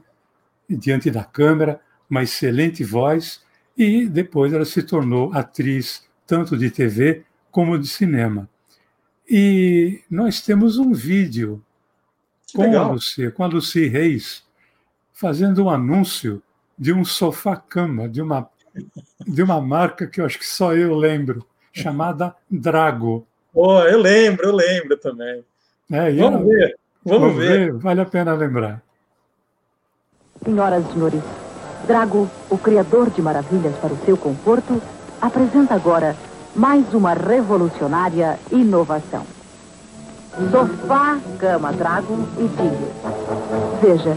diante 0.68 1.10
da 1.10 1.24
câmera, 1.24 1.80
uma 2.08 2.22
excelente 2.22 2.84
voz, 2.84 3.42
e 3.76 4.06
depois 4.06 4.52
ela 4.52 4.64
se 4.64 4.82
tornou 4.82 5.32
atriz 5.32 6.06
tanto 6.26 6.56
de 6.56 6.70
TV 6.70 7.24
como 7.50 7.78
de 7.78 7.88
cinema. 7.88 8.48
E 9.28 10.02
nós 10.10 10.42
temos 10.42 10.78
um 10.78 10.92
vídeo 10.92 11.64
com 12.54 12.76
a, 12.76 12.88
Lucy, 12.88 13.30
com 13.30 13.44
a 13.44 13.46
Lucy 13.46 13.88
Reis 13.88 14.44
fazendo 15.12 15.64
um 15.64 15.70
anúncio 15.70 16.42
de 16.76 16.92
um 16.92 17.04
sofá-cama, 17.04 18.08
de 18.08 18.20
uma, 18.20 18.48
de 19.26 19.42
uma 19.42 19.60
marca 19.60 20.06
que 20.06 20.20
eu 20.20 20.26
acho 20.26 20.38
que 20.38 20.46
só 20.46 20.74
eu 20.74 20.94
lembro, 20.94 21.44
chamada 21.72 22.34
Drago. 22.50 23.26
Oh, 23.54 23.80
eu 23.80 24.00
lembro, 24.00 24.46
eu 24.46 24.54
lembro 24.54 24.96
também. 24.96 25.44
É, 25.90 26.10
vamos 26.12 26.40
era, 26.40 26.48
ver, 26.48 26.78
vamos, 27.04 27.20
vamos 27.20 27.36
ver. 27.36 27.72
ver. 27.72 27.72
Vale 27.74 28.00
a 28.00 28.06
pena 28.06 28.34
lembrar. 28.34 28.82
Senhoras 30.44 30.84
e 30.88 30.92
senhores, 30.92 31.22
Drago, 31.86 32.30
o 32.50 32.58
criador 32.58 33.10
de 33.10 33.20
maravilhas 33.20 33.74
para 33.76 33.92
o 33.92 34.04
seu 34.04 34.16
conforto, 34.16 34.80
apresenta 35.20 35.74
agora 35.74 36.16
mais 36.54 36.92
uma 36.94 37.14
revolucionária 37.14 38.38
inovação. 38.50 39.24
Sofá, 40.50 41.20
cama, 41.38 41.72
Drago 41.72 42.26
e 42.38 42.48
Tigre. 42.48 42.92
Veja, 43.82 44.16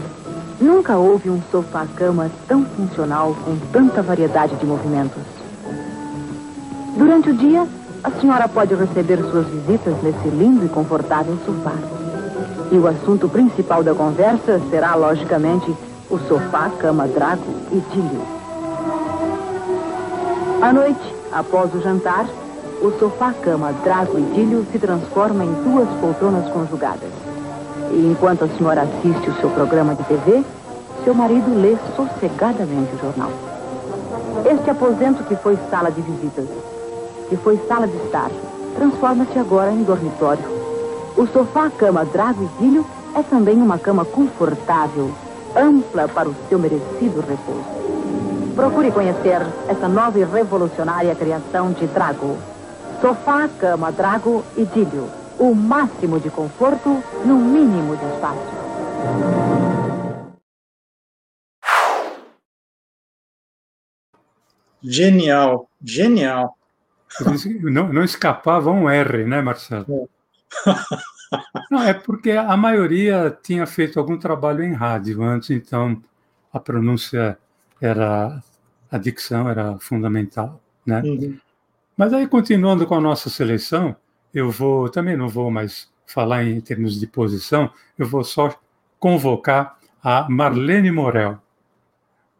nunca 0.60 0.96
houve 0.96 1.30
um 1.30 1.40
sofá-cama 1.50 2.30
tão 2.46 2.64
funcional 2.64 3.36
com 3.44 3.56
tanta 3.72 4.02
variedade 4.02 4.56
de 4.56 4.66
movimentos. 4.66 5.22
Durante 6.96 7.30
o 7.30 7.34
dia, 7.34 7.66
a 8.02 8.10
senhora 8.10 8.48
pode 8.48 8.74
receber 8.74 9.18
suas 9.30 9.46
visitas 9.46 9.94
nesse 10.02 10.28
lindo 10.28 10.64
e 10.64 10.68
confortável 10.68 11.36
sofá. 11.44 11.74
E 12.70 12.78
o 12.78 12.86
assunto 12.86 13.28
principal 13.28 13.82
da 13.82 13.94
conversa 13.94 14.60
será, 14.70 14.94
logicamente, 14.94 15.74
o 16.08 16.18
sofá, 16.18 16.70
cama, 16.78 17.06
drago 17.06 17.42
e 17.72 17.80
Tílio. 17.92 18.22
À 20.62 20.72
noite, 20.72 21.14
após 21.32 21.74
o 21.74 21.80
jantar, 21.80 22.26
o 22.80 22.90
sofá, 22.98 23.32
cama, 23.42 23.72
drago 23.84 24.18
e 24.18 24.34
Tílio 24.34 24.66
se 24.72 24.78
transforma 24.78 25.44
em 25.44 25.52
duas 25.64 25.88
poltronas 26.00 26.48
conjugadas. 26.50 27.25
E 27.90 28.10
enquanto 28.10 28.44
a 28.44 28.48
senhora 28.48 28.82
assiste 28.82 29.30
o 29.30 29.34
seu 29.40 29.50
programa 29.50 29.94
de 29.94 30.04
TV, 30.04 30.44
seu 31.04 31.14
marido 31.14 31.54
lê 31.60 31.76
sossegadamente 31.94 32.94
o 32.94 32.98
jornal. 32.98 33.30
Este 34.44 34.70
aposento 34.70 35.24
que 35.24 35.36
foi 35.36 35.58
sala 35.70 35.90
de 35.90 36.00
visitas, 36.00 36.46
que 37.28 37.36
foi 37.36 37.58
sala 37.68 37.86
de 37.86 37.96
estar, 37.98 38.30
transforma-se 38.76 39.38
agora 39.38 39.70
em 39.70 39.82
dormitório. 39.82 40.44
O 41.16 41.26
sofá, 41.26 41.70
cama, 41.70 42.04
drago 42.04 42.44
e 42.44 42.58
Tílio 42.58 42.86
é 43.14 43.22
também 43.22 43.56
uma 43.56 43.78
cama 43.78 44.04
confortável 44.04 45.10
ampla 45.56 46.06
para 46.06 46.28
o 46.28 46.34
seu 46.48 46.58
merecido 46.58 47.24
repouso. 47.26 47.64
Procure 48.54 48.90
conhecer 48.90 49.40
essa 49.68 49.88
nova 49.88 50.18
e 50.18 50.24
revolucionária 50.24 51.14
criação 51.14 51.72
de 51.72 51.86
Drago. 51.86 52.36
Sofá, 53.00 53.48
cama, 53.58 53.90
Drago 53.90 54.44
e 54.56 54.64
Dílio. 54.64 55.08
O 55.38 55.54
máximo 55.54 56.18
de 56.18 56.30
conforto 56.30 57.02
no 57.24 57.36
mínimo 57.36 57.96
de 57.96 58.04
espaço. 58.06 58.56
Genial, 64.82 65.68
genial. 65.82 66.56
Não, 67.62 67.92
não 67.92 68.04
escapava 68.04 68.70
um 68.70 68.88
R, 68.88 69.24
né, 69.24 69.40
Marcelo? 69.42 70.08
É. 70.66 70.72
Não, 71.70 71.82
é 71.82 71.92
porque 71.92 72.30
a 72.30 72.56
maioria 72.56 73.36
tinha 73.42 73.66
feito 73.66 73.98
algum 73.98 74.16
trabalho 74.16 74.62
em 74.62 74.72
rádio 74.72 75.22
antes, 75.22 75.50
então 75.50 76.00
a 76.52 76.60
pronúncia 76.60 77.36
era, 77.80 78.40
a 78.90 78.98
dicção 78.98 79.48
era 79.48 79.76
fundamental, 79.78 80.60
né? 80.84 81.02
Uhum. 81.02 81.36
Mas 81.96 82.12
aí, 82.12 82.28
continuando 82.28 82.86
com 82.86 82.94
a 82.94 83.00
nossa 83.00 83.28
seleção, 83.28 83.96
eu 84.36 84.50
vou, 84.50 84.88
também 84.88 85.16
não 85.16 85.28
vou 85.28 85.50
mais 85.50 85.90
falar 86.06 86.44
em 86.44 86.60
termos 86.60 87.00
de 87.00 87.06
posição, 87.06 87.70
eu 87.98 88.06
vou 88.06 88.22
só 88.22 88.54
convocar 88.98 89.78
a 90.02 90.28
Marlene 90.28 90.90
Morel. 90.90 91.40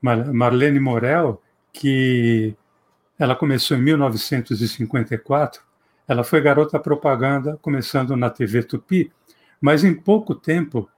Marlene 0.01 0.79
Morel, 0.79 1.43
que 1.73 2.55
ela 3.19 3.35
começou 3.35 3.77
em 3.77 3.83
1954 3.83 5.67
ela 6.09 6.23
foi 6.23 6.41
garota 6.41 6.79
propaganda, 6.79 7.59
começando 7.61 8.17
na 8.17 8.31
TV 8.31 8.63
Tupi, 8.63 9.13
mas 9.61 9.83
em 9.83 9.95
pouco 9.95 10.35
tempo 10.35 10.89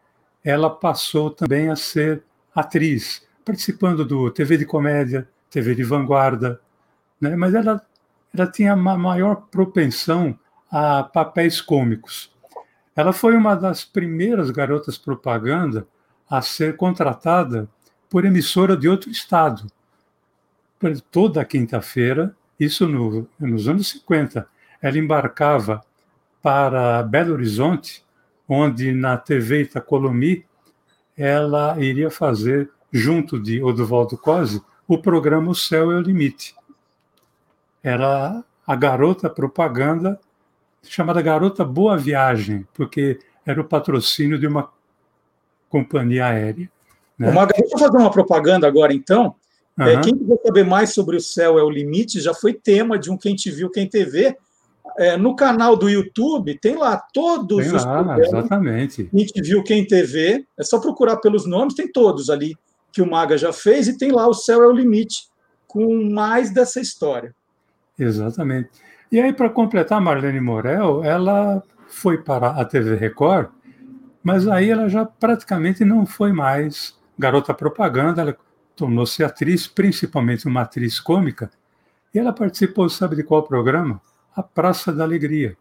ela 0.44 0.68
passou 0.68 1.30
também 1.30 1.70
a 1.70 1.76
ser 1.76 2.22
atriz, 2.54 3.26
participando 3.44 4.04
do 4.04 4.30
TV 4.30 4.58
de 4.58 4.66
comédia, 4.66 5.28
TV 5.50 5.74
de 5.74 5.82
vanguarda, 5.82 6.60
né? 7.20 7.34
mas 7.36 7.54
ela, 7.54 7.80
ela 8.34 8.50
tinha 8.50 8.74
uma 8.74 8.98
maior 8.98 9.46
propensão 9.50 10.38
a 10.70 11.02
papéis 11.02 11.60
cômicos. 11.60 12.32
Ela 12.94 13.12
foi 13.12 13.36
uma 13.36 13.54
das 13.54 13.84
primeiras 13.84 14.50
garotas 14.50 14.98
propaganda 14.98 15.86
a 16.28 16.42
ser 16.42 16.76
contratada 16.76 17.68
por 18.10 18.24
emissora 18.24 18.76
de 18.76 18.88
outro 18.88 19.10
estado. 19.10 19.66
Toda 21.10 21.44
quinta-feira, 21.44 22.34
isso 22.58 22.88
no, 22.88 23.28
nos 23.38 23.68
anos 23.68 23.88
50, 23.88 24.46
ela 24.80 24.98
embarcava 24.98 25.82
para 26.42 27.02
Belo 27.02 27.34
Horizonte, 27.34 28.04
onde 28.48 28.92
na 28.92 29.16
TV 29.16 29.62
Itacolomi 29.62 30.44
ela 31.16 31.78
iria 31.80 32.10
fazer, 32.10 32.70
junto 32.92 33.40
de 33.40 33.62
Oduvaldo 33.62 34.16
Cosi, 34.16 34.62
o 34.86 34.98
programa 34.98 35.50
O 35.50 35.54
Céu 35.54 35.92
é 35.92 35.96
o 35.96 36.00
Limite. 36.00 36.54
Era 37.82 38.42
a 38.66 38.76
garota 38.76 39.28
propaganda 39.28 40.18
chamada 40.82 41.22
Garota 41.22 41.64
Boa 41.64 41.96
Viagem, 41.96 42.66
porque 42.74 43.18
era 43.44 43.60
o 43.60 43.64
patrocínio 43.64 44.38
de 44.38 44.46
uma 44.46 44.70
companhia 45.68 46.26
aérea. 46.26 46.70
Né? 47.18 47.30
Uma, 47.30 47.46
deixa 47.46 47.74
eu 47.74 47.78
fazer 47.78 47.96
uma 47.98 48.10
propaganda 48.10 48.66
agora, 48.66 48.92
então. 48.92 49.34
Uhum. 49.78 49.86
É, 49.86 50.00
quem 50.00 50.16
quiser 50.16 50.38
saber 50.44 50.64
mais 50.64 50.92
sobre 50.92 51.16
o 51.16 51.20
céu 51.20 51.58
é 51.58 51.62
o 51.62 51.70
limite, 51.70 52.20
já 52.20 52.34
foi 52.34 52.52
tema 52.52 52.98
de 52.98 53.10
um 53.10 53.16
Quem 53.16 53.34
Te 53.34 53.50
Viu, 53.50 53.70
Quem 53.70 53.88
TV, 53.88 54.36
é, 54.98 55.16
no 55.16 55.36
canal 55.36 55.76
do 55.76 55.88
YouTube 55.88 56.58
tem 56.58 56.76
lá 56.76 56.96
todos 56.96 57.64
tem 57.64 57.76
os 57.76 57.84
lá, 57.84 58.18
exatamente. 58.18 59.08
A 59.12 59.16
gente 59.16 59.40
viu 59.42 59.62
quem 59.62 59.86
TV, 59.86 60.44
é 60.58 60.64
só 60.64 60.80
procurar 60.80 61.18
pelos 61.18 61.46
nomes, 61.46 61.74
tem 61.74 61.90
todos 61.90 62.28
ali 62.28 62.56
que 62.92 63.00
o 63.00 63.08
Maga 63.08 63.38
já 63.38 63.52
fez 63.52 63.86
e 63.86 63.96
tem 63.96 64.10
lá 64.10 64.26
o 64.26 64.34
céu 64.34 64.62
é 64.62 64.66
o 64.66 64.72
limite 64.72 65.28
com 65.68 66.10
mais 66.10 66.50
dessa 66.50 66.80
história. 66.80 67.32
Exatamente. 67.96 68.70
E 69.10 69.18
aí 69.18 69.32
para 69.32 69.48
completar 69.48 70.00
Marlene 70.00 70.40
Morel, 70.40 71.02
ela 71.02 71.62
foi 71.88 72.18
para 72.18 72.50
a 72.50 72.64
TV 72.64 72.94
Record, 72.94 73.48
mas 74.22 74.46
aí 74.46 74.68
ela 74.68 74.88
já 74.88 75.06
praticamente 75.06 75.84
não 75.84 76.04
foi 76.04 76.32
mais 76.32 76.98
garota 77.18 77.54
propaganda, 77.54 78.20
ela 78.20 78.36
tornou-se 78.76 79.24
atriz, 79.24 79.66
principalmente 79.66 80.46
uma 80.46 80.62
atriz 80.62 81.00
cômica, 81.00 81.50
E 82.14 82.18
ela 82.18 82.32
participou, 82.32 82.88
sabe 82.88 83.16
de 83.16 83.22
qual 83.22 83.42
programa? 83.42 84.00
A 84.36 84.42
Praça 84.42 84.92
da 84.92 85.04
Alegria, 85.04 85.56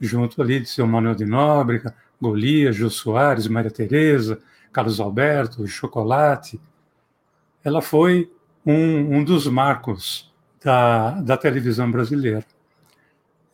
junto 0.00 0.40
ali 0.40 0.60
de 0.60 0.68
seu 0.68 0.86
Manuel 0.86 1.14
de 1.14 1.24
Nóbrega, 1.24 1.94
Golias, 2.20 2.74
Jô 2.76 2.88
Soares, 2.88 3.46
Maria 3.48 3.70
Tereza, 3.70 4.40
Carlos 4.72 4.98
Alberto, 4.98 5.66
Chocolate. 5.66 6.60
Ela 7.62 7.82
foi 7.82 8.30
um, 8.64 9.18
um 9.18 9.24
dos 9.24 9.46
marcos 9.46 10.31
da, 10.64 11.20
da 11.20 11.36
televisão 11.36 11.90
brasileira. 11.90 12.44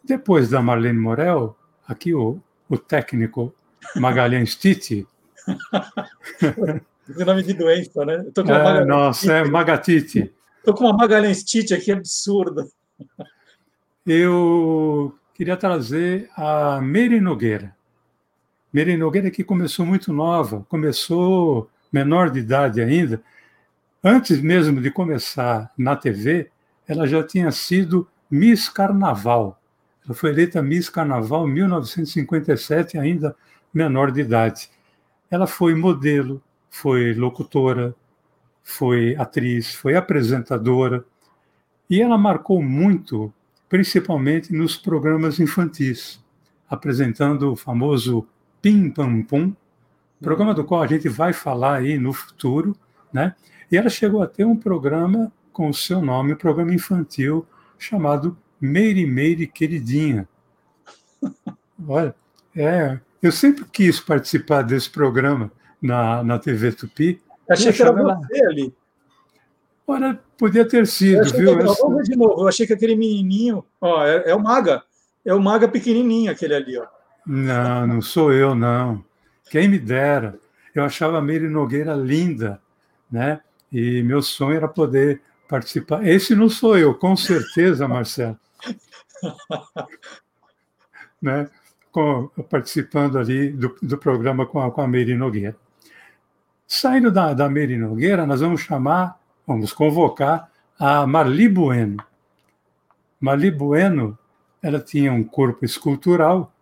Depois 0.03 0.49
da 0.49 0.63
Marlene 0.63 0.99
Morel, 0.99 1.57
aqui 1.87 2.15
o, 2.15 2.41
o 2.69 2.79
técnico 2.79 3.55
Magalhães 3.97 4.55
Tite. 4.55 5.07
Esse 7.09 7.25
nome 7.25 7.43
de 7.43 7.55
doença, 7.55 8.05
né? 8.05 8.25
tô 8.35 8.45
com 8.45 8.53
é, 8.53 8.85
nossa, 8.85 9.33
é 9.33 9.45
Magatite. 9.45 10.33
Estou 10.59 10.75
com 10.75 10.85
uma 10.85 10.93
Magalhães 10.93 11.43
Tite 11.43 11.73
aqui 11.73 11.91
absurda. 11.91 12.67
Eu 14.05 15.15
queria 15.35 15.57
trazer 15.57 16.29
a 16.37 16.81
Meire 16.81 17.21
Nogueira. 17.21 17.75
Meire 18.73 18.97
Nogueira 18.97 19.31
que 19.31 19.43
começou 19.43 19.87
muito 19.87 20.13
nova, 20.13 20.67
começou 20.69 21.71
menor 21.91 22.31
de 22.31 22.41
idade 22.41 22.81
ainda. 22.81 23.23
Antes 24.05 24.41
mesmo 24.41 24.81
de 24.81 24.91
começar 24.91 25.73
na 25.77 25.97
TV, 25.97 26.51
ela 26.89 27.07
já 27.07 27.23
tinha 27.23 27.53
sido 27.53 28.09
Miss 28.31 28.69
Carnaval. 28.69 29.61
Ela 30.05 30.15
foi 30.15 30.31
eleita 30.31 30.63
Miss 30.63 30.89
Carnaval 30.89 31.47
em 31.47 31.53
1957, 31.53 32.97
ainda 32.97 33.37
menor 33.73 34.11
de 34.11 34.23
idade. 34.23 34.71
Ela 35.31 35.47
foi 35.47 35.75
modelo, 35.75 36.43
foi 36.71 37.13
locutora, 37.13 37.95
foi 38.63 39.15
atriz, 39.17 39.75
foi 39.75 39.95
apresentadora, 39.95 41.05
e 41.91 42.01
ela 42.01 42.17
marcou 42.17 42.63
muito, 42.63 43.33
principalmente 43.69 44.53
nos 44.53 44.77
programas 44.77 45.39
infantis, 45.39 46.23
apresentando 46.69 47.53
o 47.53 47.57
famoso 47.57 48.27
Pim 48.61 48.91
Pam 48.91 49.23
Pum, 49.23 49.55
programa 50.21 50.55
do 50.55 50.65
qual 50.65 50.83
a 50.83 50.87
gente 50.87 51.09
vai 51.09 51.33
falar 51.33 51.77
aí 51.77 51.99
no 51.99 52.13
futuro, 52.13 52.77
né? 53.13 53.35
E 53.71 53.77
ela 53.77 53.89
chegou 53.89 54.23
a 54.23 54.27
ter 54.27 54.45
um 54.45 54.57
programa 54.57 55.33
com 55.59 55.71
o 55.71 55.75
seu 55.75 56.01
nome, 56.01 56.33
um 56.33 56.37
programa 56.37 56.73
infantil 56.73 57.45
chamado 57.77 58.39
Meire 58.61 59.05
Meire 59.05 59.45
Queridinha. 59.45 60.29
Olha, 61.89 62.15
é, 62.55 63.01
eu 63.21 63.33
sempre 63.33 63.65
quis 63.65 63.99
participar 63.99 64.63
desse 64.63 64.89
programa 64.89 65.51
na, 65.83 66.23
na 66.23 66.39
TV 66.39 66.71
Tupi. 66.71 67.21
Achei 67.51 67.73
que 67.73 67.83
era 67.83 67.91
você 67.91 68.45
ali. 68.45 68.73
Olha, 69.85 70.21
podia 70.39 70.65
ter 70.65 70.87
sido, 70.87 71.25
viu? 71.37 71.59
Que, 71.59 71.65
vamos 71.65 71.97
ver 71.97 72.03
de 72.05 72.17
novo. 72.17 72.43
Eu 72.43 72.47
achei 72.47 72.65
que 72.65 72.75
aquele 72.75 72.95
menininho, 72.95 73.65
ó, 73.81 74.07
é, 74.07 74.31
é, 74.31 74.35
o 74.37 74.41
Maga, 74.41 74.85
é 75.25 75.35
o 75.35 75.43
Maga 75.43 75.67
pequenininho 75.67 76.31
aquele 76.31 76.55
ali, 76.55 76.79
ó. 76.79 76.87
Não, 77.27 77.85
não 77.85 78.01
sou 78.01 78.33
eu, 78.33 78.55
não. 78.55 79.05
Quem 79.51 79.67
me 79.67 79.79
dera. 79.81 80.39
Eu 80.73 80.85
achava 80.85 81.19
a 81.19 81.23
Meire 81.23 81.49
Nogueira 81.49 81.95
linda, 81.95 82.63
né? 83.11 83.41
E 83.73 84.05
meu 84.05 84.23
sonho 84.23 84.57
era 84.57 84.69
poder 84.69 85.21
participar. 85.49 86.07
Esse 86.07 86.35
não 86.35 86.49
sou 86.49 86.77
eu, 86.77 86.95
com 86.95 87.17
certeza, 87.17 87.89
Marcelo. 87.89 88.39
né? 91.21 91.49
Com, 91.91 92.29
participando 92.51 93.19
ali 93.19 93.51
do, 93.51 93.75
do 93.83 93.97
programa 93.97 94.47
com 94.47 94.61
a, 94.61 94.71
com 94.71 94.83
a 94.83 94.87
Meire 94.87 95.15
Nogueira. 95.15 95.57
Saindo 96.67 97.11
da, 97.11 97.33
da 97.33 97.49
Meire 97.49 97.79
Nogueira, 97.79 98.27
nós 98.27 98.43
vamos 98.43 98.61
chamar, 98.61 99.19
vamos 99.47 99.73
convocar 99.73 100.51
a 100.79 101.07
Marli 101.07 101.49
Bueno. 101.49 101.97
Marli 103.19 103.51
Bueno, 103.51 104.19
ela 104.63 104.79
tinha 104.79 105.13
um 105.13 105.25
corpo 105.25 105.65
escultural, 105.65 106.53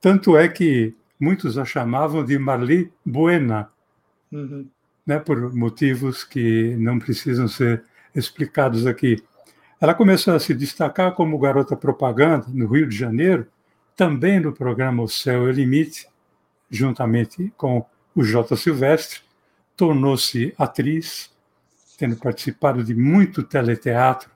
tanto 0.00 0.36
é 0.36 0.48
que 0.48 0.94
muitos 1.18 1.56
a 1.56 1.64
chamavam 1.64 2.24
de 2.24 2.38
Marli 2.38 2.92
Buena, 3.04 3.70
uhum. 4.32 4.68
né, 5.06 5.18
por 5.18 5.54
motivos 5.54 6.24
que 6.24 6.76
não 6.76 6.98
precisam 6.98 7.46
ser 7.48 7.84
explicados 8.16 8.86
aqui. 8.86 9.22
Ela 9.80 9.94
começou 9.94 10.34
a 10.34 10.40
se 10.40 10.54
destacar 10.54 11.12
como 11.12 11.38
garota 11.38 11.76
propaganda 11.76 12.46
no 12.48 12.66
Rio 12.66 12.88
de 12.88 12.96
Janeiro, 12.96 13.46
também 13.94 14.40
no 14.40 14.52
programa 14.52 15.02
O 15.02 15.08
Céu 15.08 15.46
é 15.46 15.50
o 15.50 15.50
Limite, 15.50 16.08
juntamente 16.70 17.52
com 17.56 17.84
o 18.14 18.24
J. 18.24 18.56
Silvestre, 18.56 19.20
tornou-se 19.76 20.54
atriz, 20.58 21.30
tendo 21.98 22.16
participado 22.16 22.82
de 22.82 22.94
muito 22.94 23.42
teleteatro, 23.42 24.30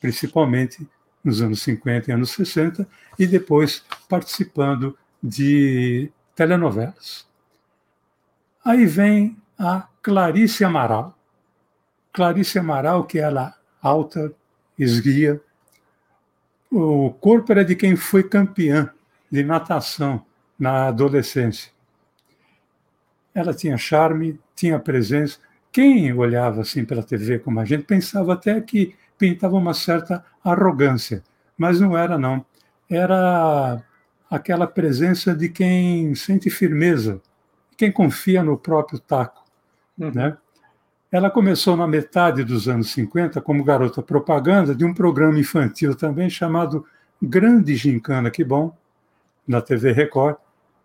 principalmente 0.00 0.88
nos 1.22 1.42
anos 1.42 1.60
50 1.62 2.10
e 2.10 2.14
anos 2.14 2.30
60, 2.30 2.88
e 3.18 3.26
depois 3.26 3.84
participando 4.08 4.96
de 5.22 6.10
telenovelas. 6.36 7.26
Aí 8.64 8.86
vem 8.86 9.36
a 9.58 9.88
Clarice 10.02 10.64
Amaral. 10.64 11.15
Clarice 12.16 12.58
Amaral, 12.58 13.04
que 13.04 13.18
ela 13.18 13.54
alta, 13.82 14.32
esguia, 14.78 15.38
o 16.72 17.10
corpo 17.10 17.52
era 17.52 17.62
de 17.62 17.76
quem 17.76 17.94
foi 17.94 18.22
campeã 18.22 18.90
de 19.30 19.44
natação 19.44 20.24
na 20.58 20.86
adolescência. 20.86 21.70
Ela 23.34 23.52
tinha 23.52 23.76
charme, 23.76 24.40
tinha 24.54 24.78
presença. 24.78 25.38
Quem 25.70 26.10
olhava 26.14 26.62
assim 26.62 26.86
pela 26.86 27.02
TV 27.02 27.38
como 27.38 27.60
a 27.60 27.66
gente 27.66 27.84
pensava 27.84 28.32
até 28.32 28.62
que 28.62 28.96
pintava 29.18 29.54
uma 29.54 29.74
certa 29.74 30.24
arrogância, 30.42 31.22
mas 31.54 31.80
não 31.80 31.98
era 31.98 32.16
não. 32.16 32.42
Era 32.88 33.84
aquela 34.30 34.66
presença 34.66 35.36
de 35.36 35.50
quem 35.50 36.14
sente 36.14 36.48
firmeza, 36.48 37.20
quem 37.76 37.92
confia 37.92 38.42
no 38.42 38.56
próprio 38.56 38.98
taco, 38.98 39.44
uhum. 39.98 40.12
né? 40.14 40.38
Ela 41.10 41.30
começou 41.30 41.76
na 41.76 41.86
metade 41.86 42.42
dos 42.42 42.68
anos 42.68 42.90
50 42.90 43.40
como 43.40 43.62
garota 43.62 44.02
propaganda 44.02 44.74
de 44.74 44.84
um 44.84 44.92
programa 44.92 45.38
infantil 45.38 45.94
também 45.94 46.28
chamado 46.28 46.84
Grande 47.22 47.76
Gincana, 47.76 48.30
que 48.30 48.42
bom, 48.42 48.76
na 49.46 49.60
TV 49.60 49.92
Record, 49.92 50.36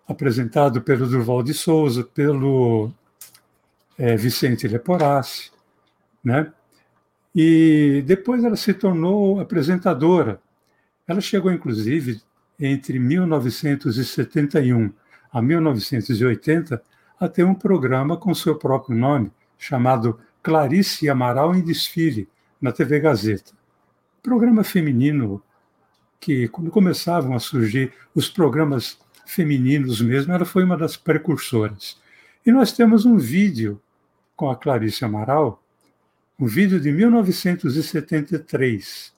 apresentado 0.08 0.82
pelo 0.82 1.08
Durval 1.08 1.42
de 1.42 1.54
Souza, 1.54 2.04
pelo 2.04 2.92
é, 3.98 4.16
Vicente 4.16 4.68
Leporassi, 4.68 5.52
né? 6.24 6.52
E 7.34 8.04
depois 8.06 8.44
ela 8.44 8.56
se 8.56 8.74
tornou 8.74 9.40
apresentadora. 9.40 10.40
Ela 11.08 11.22
chegou, 11.22 11.52
inclusive, 11.52 12.22
entre 12.60 13.00
1971 13.00 14.92
a 15.32 15.42
1980, 15.42 16.82
a 17.20 17.28
ter 17.28 17.44
um 17.44 17.56
programa 17.56 18.18
com 18.18 18.34
seu 18.36 18.56
próprio 18.56 18.98
nome, 18.98 19.32
chamado 19.62 20.20
Clarice 20.42 21.08
Amaral 21.08 21.56
em 21.56 21.62
Desfile, 21.62 22.28
na 22.60 22.72
TV 22.72 23.00
Gazeta. 23.00 23.54
Programa 24.24 24.64
feminino 24.64 25.40
que, 26.20 26.48
quando 26.48 26.72
começavam 26.72 27.36
a 27.36 27.40
surgir 27.40 27.94
os 28.16 28.28
programas 28.28 28.98
femininos 29.24 30.02
mesmo, 30.02 30.34
ela 30.34 30.46
foi 30.46 30.64
uma 30.64 30.76
das 30.76 30.98
precursoras. 30.98 32.02
E 32.44 32.52
nós 32.52 32.72
temos 32.72 33.06
um 33.06 33.18
vídeo 33.18 33.80
com 34.36 34.50
a 34.50 34.56
Clarice 34.56 35.06
Amaral, 35.06 35.62
um 36.40 36.48
vídeo 36.48 36.80
de 36.80 36.92
1973, 36.92 39.14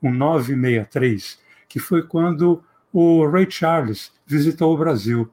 um 0.00 0.12
963, 0.12 1.36
que 1.68 1.80
foi 1.80 2.04
quando 2.04 2.62
o 2.92 3.26
Ray 3.26 3.50
Charles 3.50 4.12
visitou 4.24 4.72
o 4.72 4.78
Brasil. 4.78 5.28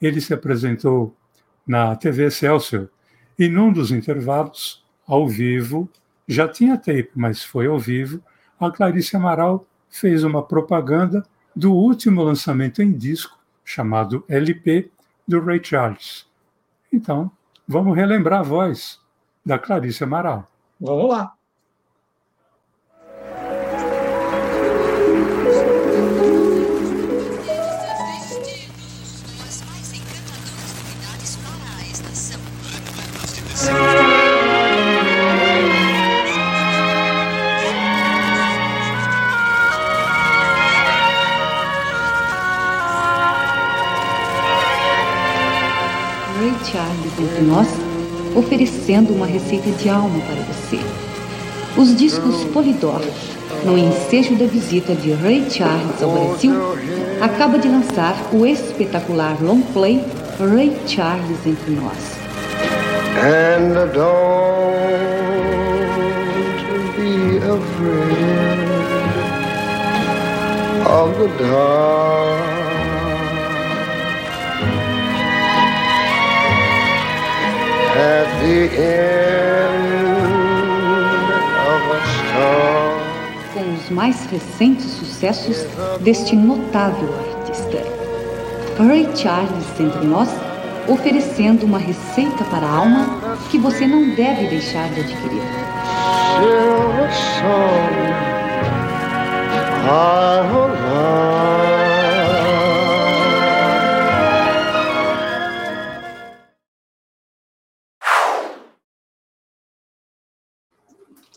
Ele 0.00 0.20
se 0.20 0.32
apresentou 0.34 1.16
na 1.66 1.96
TV 1.96 2.26
Excelsior 2.26 2.90
e 3.38 3.48
num 3.48 3.72
dos 3.72 3.90
intervalos, 3.90 4.84
ao 5.06 5.28
vivo, 5.28 5.88
já 6.26 6.48
tinha 6.48 6.76
tape, 6.76 7.10
mas 7.14 7.42
foi 7.42 7.66
ao 7.66 7.78
vivo, 7.78 8.22
a 8.58 8.70
Clarice 8.70 9.16
Amaral 9.16 9.66
fez 9.90 10.24
uma 10.24 10.42
propaganda 10.42 11.24
do 11.54 11.72
último 11.72 12.22
lançamento 12.22 12.82
em 12.82 12.92
disco, 12.92 13.38
chamado 13.64 14.24
LP, 14.28 14.90
do 15.26 15.40
Ray 15.40 15.60
Charles. 15.62 16.26
Então, 16.92 17.30
vamos 17.66 17.96
relembrar 17.96 18.40
a 18.40 18.42
voz 18.42 19.00
da 19.44 19.58
Clarice 19.58 20.04
Amaral. 20.04 20.48
Vamos 20.80 21.08
lá. 21.08 21.34
Nós 47.42 47.68
oferecendo 48.34 49.12
uma 49.12 49.26
receita 49.26 49.70
de 49.70 49.88
alma 49.88 50.18
para 50.20 50.42
você. 50.44 50.78
Os 51.76 51.96
discos 51.96 52.44
Polydor, 52.52 53.00
no 53.64 53.78
ensejo 53.78 54.34
da 54.34 54.46
visita 54.46 54.94
de 54.94 55.12
Ray 55.12 55.50
Charles 55.50 56.02
ao 56.02 56.10
Brasil, 56.10 56.54
acaba 57.20 57.58
de 57.58 57.68
lançar 57.68 58.16
o 58.32 58.46
espetacular 58.46 59.36
long 59.42 59.62
play 59.72 60.04
Ray 60.38 60.76
Charles 60.86 61.38
entre 61.46 61.72
nós. 61.72 62.22
And 63.24 63.74
don't 63.92 64.02
be 66.96 67.38
afraid 67.38 68.72
of 70.86 71.18
the 71.18 71.28
dark. 71.42 72.51
Com 83.54 83.74
os 83.74 83.90
mais 83.90 84.26
recentes 84.26 84.84
sucessos 84.84 85.66
deste 86.00 86.34
notável 86.34 87.08
artista. 87.36 87.78
Ray 88.78 89.08
Charles 89.14 89.80
entre 89.80 90.06
nós 90.06 90.28
oferecendo 90.88 91.64
uma 91.64 91.78
receita 91.78 92.44
para 92.44 92.66
a 92.66 92.76
alma 92.76 93.36
que 93.50 93.58
você 93.58 93.86
não 93.86 94.14
deve 94.14 94.48
deixar 94.48 94.88
de 94.90 95.00
adquirir. 95.00 95.42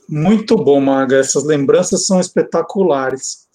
Muito 0.07 0.55
bom, 0.55 0.79
Maga. 0.79 1.17
Essas 1.17 1.43
lembranças 1.43 2.05
são 2.05 2.19
espetaculares. 2.19 3.47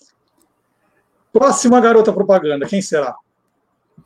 Próxima 1.33 1.81
garota 1.81 2.13
propaganda, 2.13 2.67
quem 2.67 2.83
será? 2.83 3.15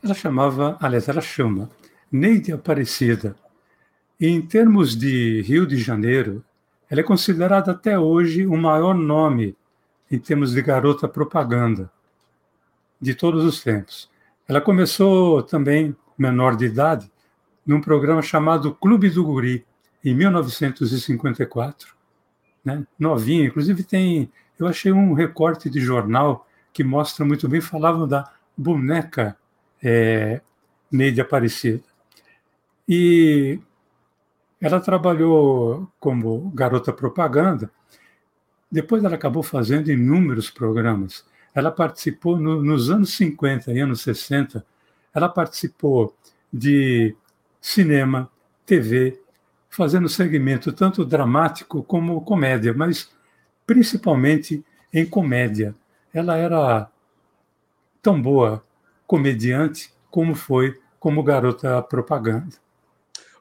Ela 0.03 0.13
chamava, 0.13 0.77
aliás, 0.79 1.07
ela 1.07 1.21
chama 1.21 1.69
Neide 2.11 2.51
Aparecida. 2.51 3.35
E 4.19 4.27
em 4.27 4.41
termos 4.41 4.95
de 4.95 5.41
Rio 5.41 5.65
de 5.65 5.77
Janeiro, 5.77 6.43
ela 6.89 7.01
é 7.01 7.03
considerada 7.03 7.71
até 7.71 7.97
hoje 7.97 8.45
o 8.45 8.55
maior 8.55 8.93
nome 8.93 9.57
em 10.09 10.19
termos 10.19 10.51
de 10.51 10.61
garota 10.61 11.07
propaganda 11.07 11.91
de 13.01 13.15
todos 13.15 13.43
os 13.43 13.63
tempos. 13.63 14.09
Ela 14.47 14.61
começou 14.61 15.41
também, 15.41 15.95
menor 16.15 16.55
de 16.55 16.65
idade, 16.65 17.11
num 17.65 17.81
programa 17.81 18.21
chamado 18.21 18.75
Clube 18.75 19.09
do 19.09 19.23
Guri, 19.25 19.65
em 20.03 20.13
1954. 20.13 21.94
Né? 22.65 22.85
Novinha, 22.97 23.45
inclusive 23.45 23.83
tem. 23.83 24.31
Eu 24.59 24.67
achei 24.67 24.91
um 24.91 25.13
recorte 25.13 25.69
de 25.69 25.79
jornal 25.79 26.47
que 26.73 26.83
mostra 26.83 27.23
muito 27.23 27.47
bem, 27.47 27.61
falavam 27.61 28.07
da 28.07 28.29
boneca 28.57 29.37
é, 29.81 30.41
Neide 30.91 31.21
Aparecida. 31.21 31.83
E 32.89 33.59
ela 34.59 34.79
trabalhou 34.79 35.87
como 35.99 36.49
garota 36.55 36.91
propaganda, 36.91 37.69
depois 38.71 39.03
ela 39.03 39.15
acabou 39.15 39.43
fazendo 39.43 39.91
inúmeros 39.91 40.49
programas. 40.49 41.25
Ela 41.53 41.71
participou 41.71 42.37
no, 42.37 42.61
nos 42.61 42.89
anos 42.89 43.13
50 43.13 43.71
e 43.71 43.79
anos 43.79 44.01
60, 44.01 44.65
ela 45.13 45.29
participou 45.29 46.15
de 46.51 47.15
cinema, 47.61 48.29
TV, 48.65 49.19
fazendo 49.75 50.07
segmento 50.07 50.71
tanto 50.71 51.03
dramático 51.03 51.83
como 51.83 52.21
comédia, 52.21 52.73
mas 52.73 53.09
principalmente 53.67 54.63
em 54.93 55.05
comédia. 55.05 55.75
Ela 56.13 56.37
era 56.37 56.89
tão 58.01 58.21
boa 58.21 58.63
comediante 59.05 59.91
como 60.09 60.33
foi 60.33 60.79
como 60.99 61.21
garota 61.21 61.81
propaganda. 61.81 62.55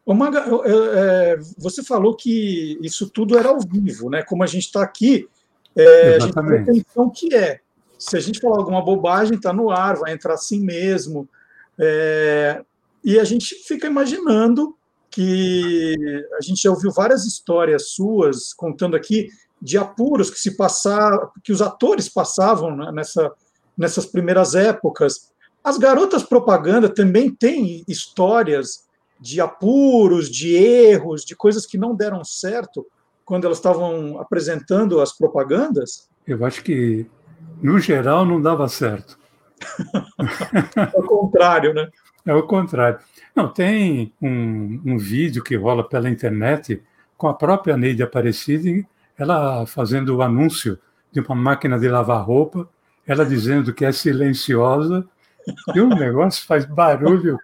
Ô 0.04 0.12
Maga, 0.12 0.44
é, 0.66 1.38
você 1.56 1.82
falou 1.82 2.14
que 2.14 2.78
isso 2.82 3.08
tudo 3.08 3.38
era 3.38 3.48
ao 3.48 3.60
vivo, 3.60 4.10
né? 4.10 4.22
Como 4.22 4.42
a 4.42 4.46
gente 4.46 4.64
está 4.64 4.82
aqui, 4.82 5.28
é, 5.76 6.16
a 6.16 6.18
gente 6.18 6.34
tem 6.34 6.60
atenção 6.60 7.10
que 7.10 7.34
é. 7.34 7.60
Se 7.98 8.16
a 8.16 8.20
gente 8.20 8.40
falar 8.40 8.58
alguma 8.58 8.84
bobagem, 8.84 9.36
está 9.36 9.52
no 9.52 9.70
ar, 9.70 9.96
vai 9.96 10.12
entrar 10.12 10.34
assim 10.34 10.60
mesmo. 10.60 11.28
É, 11.78 12.62
e 13.02 13.18
a 13.18 13.24
gente 13.24 13.54
fica 13.54 13.86
imaginando 13.86 14.76
que 15.14 15.94
a 16.36 16.40
gente 16.42 16.62
já 16.62 16.70
ouviu 16.70 16.90
várias 16.90 17.24
histórias 17.24 17.90
suas 17.90 18.52
contando 18.52 18.96
aqui 18.96 19.28
de 19.62 19.78
apuros 19.78 20.28
que 20.28 20.38
se 20.38 20.56
passavam, 20.56 21.30
que 21.42 21.52
os 21.52 21.62
atores 21.62 22.08
passavam 22.08 22.76
né, 22.76 22.90
nessa, 22.92 23.32
nessas 23.78 24.06
primeiras 24.06 24.54
épocas. 24.56 25.32
As 25.62 25.78
garotas 25.78 26.24
propaganda 26.24 26.88
também 26.88 27.32
têm 27.32 27.84
histórias 27.86 28.84
de 29.20 29.40
apuros, 29.40 30.28
de 30.28 30.54
erros, 30.54 31.24
de 31.24 31.36
coisas 31.36 31.64
que 31.64 31.78
não 31.78 31.94
deram 31.94 32.24
certo 32.24 32.84
quando 33.24 33.44
elas 33.44 33.58
estavam 33.58 34.20
apresentando 34.20 35.00
as 35.00 35.16
propagandas? 35.16 36.08
Eu 36.26 36.44
acho 36.44 36.62
que, 36.62 37.06
no 37.62 37.78
geral, 37.78 38.26
não 38.26 38.42
dava 38.42 38.68
certo. 38.68 39.18
é 40.76 40.98
o 40.98 41.04
contrário, 41.04 41.72
né? 41.72 41.88
É 42.26 42.34
o 42.34 42.42
contrário. 42.44 42.98
Não, 43.34 43.48
tem 43.48 44.12
um, 44.20 44.80
um 44.84 44.98
vídeo 44.98 45.42
que 45.42 45.56
rola 45.56 45.86
pela 45.86 46.08
internet 46.08 46.82
com 47.16 47.28
a 47.28 47.34
própria 47.34 47.76
Neide 47.76 48.02
Aparecida, 48.02 48.86
ela 49.16 49.66
fazendo 49.66 50.16
o 50.16 50.22
anúncio 50.22 50.78
de 51.12 51.20
uma 51.20 51.34
máquina 51.34 51.78
de 51.78 51.88
lavar 51.88 52.24
roupa, 52.24 52.68
ela 53.06 53.24
dizendo 53.24 53.72
que 53.72 53.84
é 53.84 53.92
silenciosa 53.92 55.06
e 55.74 55.80
o 55.80 55.88
negócio 55.88 56.46
faz 56.46 56.64
barulho 56.64 57.38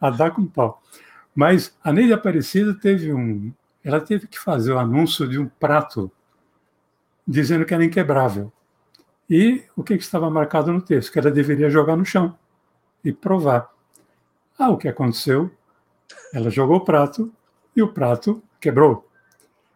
a 0.00 0.10
dar 0.10 0.30
com 0.30 0.46
pau. 0.46 0.82
Mas 1.34 1.76
a 1.84 1.92
Neide 1.92 2.12
Aparecida 2.12 2.74
teve 2.74 3.12
um. 3.12 3.52
Ela 3.84 4.00
teve 4.00 4.26
que 4.26 4.38
fazer 4.38 4.72
o 4.72 4.78
anúncio 4.78 5.28
de 5.28 5.38
um 5.38 5.46
prato 5.46 6.10
dizendo 7.26 7.64
que 7.64 7.74
era 7.74 7.84
inquebrável. 7.84 8.52
E 9.28 9.64
o 9.76 9.82
que, 9.82 9.94
estava 9.94 10.30
marcado 10.30 10.72
no 10.72 10.80
texto? 10.80 11.12
Que 11.12 11.18
ela 11.18 11.30
deveria 11.30 11.68
jogar 11.68 11.96
no 11.96 12.04
chão 12.04 12.36
e 13.04 13.12
provar. 13.12 13.68
Ah, 14.58 14.70
o 14.70 14.76
que 14.76 14.88
aconteceu? 14.88 15.50
Ela 16.32 16.50
jogou 16.50 16.76
o 16.76 16.84
prato 16.84 17.32
e 17.74 17.82
o 17.82 17.92
prato 17.92 18.42
quebrou. 18.60 19.08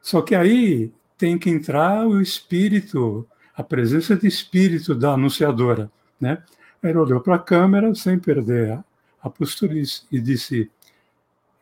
Só 0.01 0.23
que 0.23 0.35
aí 0.35 0.93
tem 1.19 1.39
que 1.39 1.51
entrar 1.51 2.07
o 2.07 2.21
espírito, 2.21 3.27
a 3.55 3.63
presença 3.63 4.17
de 4.17 4.27
espírito 4.27 4.95
da 4.95 5.13
anunciadora, 5.13 5.91
né? 6.19 6.43
Ela 6.83 7.03
olhou 7.03 7.21
para 7.21 7.35
a 7.35 7.39
câmera 7.39 7.95
sem 7.95 8.19
perder 8.19 8.73
a, 8.73 8.85
a 9.23 9.29
postura 9.29 9.75
e 9.75 10.21
disse: 10.21 10.71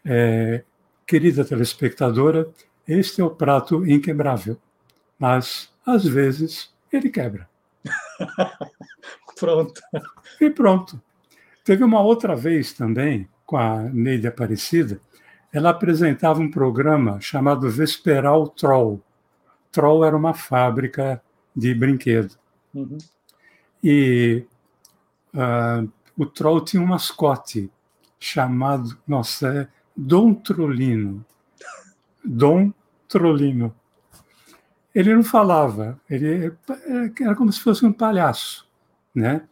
é, 0.05 0.63
Querida 1.05 1.45
telespectadora, 1.45 2.49
este 2.87 3.21
é 3.21 3.25
o 3.25 3.31
prato 3.31 3.85
inquebrável, 3.85 4.57
mas 5.19 5.71
às 5.85 6.05
vezes 6.05 6.73
ele 6.93 7.11
quebra. 7.11 7.49
pronto. 9.39 9.81
E 10.41 10.51
pronto. 10.51 11.03
Teve 11.69 11.85
uma 11.85 12.01
outra 12.01 12.35
vez 12.35 12.73
também, 12.73 13.29
com 13.45 13.59
a 13.59 13.83
Neide 13.83 14.27
Aparecida, 14.27 14.99
ela 15.53 15.69
apresentava 15.69 16.41
um 16.41 16.51
programa 16.51 17.21
chamado 17.21 17.69
Vesperal 17.69 18.49
Troll. 18.49 19.03
Troll 19.71 20.03
era 20.03 20.17
uma 20.17 20.33
fábrica 20.33 21.23
de 21.55 21.75
brinquedo. 21.75 22.35
Uhum. 22.73 22.97
E 23.85 24.47
uh, 25.35 25.87
o 26.17 26.25
Troll 26.25 26.65
tinha 26.65 26.83
um 26.83 26.87
mascote 26.87 27.71
chamado, 28.19 28.97
nossa, 29.07 29.49
é 29.49 29.69
Dom 29.95 30.33
Trolino. 30.33 31.23
Dom 32.25 32.73
Trolino. 33.07 33.77
Ele 34.95 35.15
não 35.15 35.23
falava, 35.23 36.01
ele 36.09 36.51
era 37.21 37.35
como 37.35 37.53
se 37.53 37.61
fosse 37.61 37.85
um 37.85 37.93
palhaço, 37.93 38.67
né? 39.15 39.43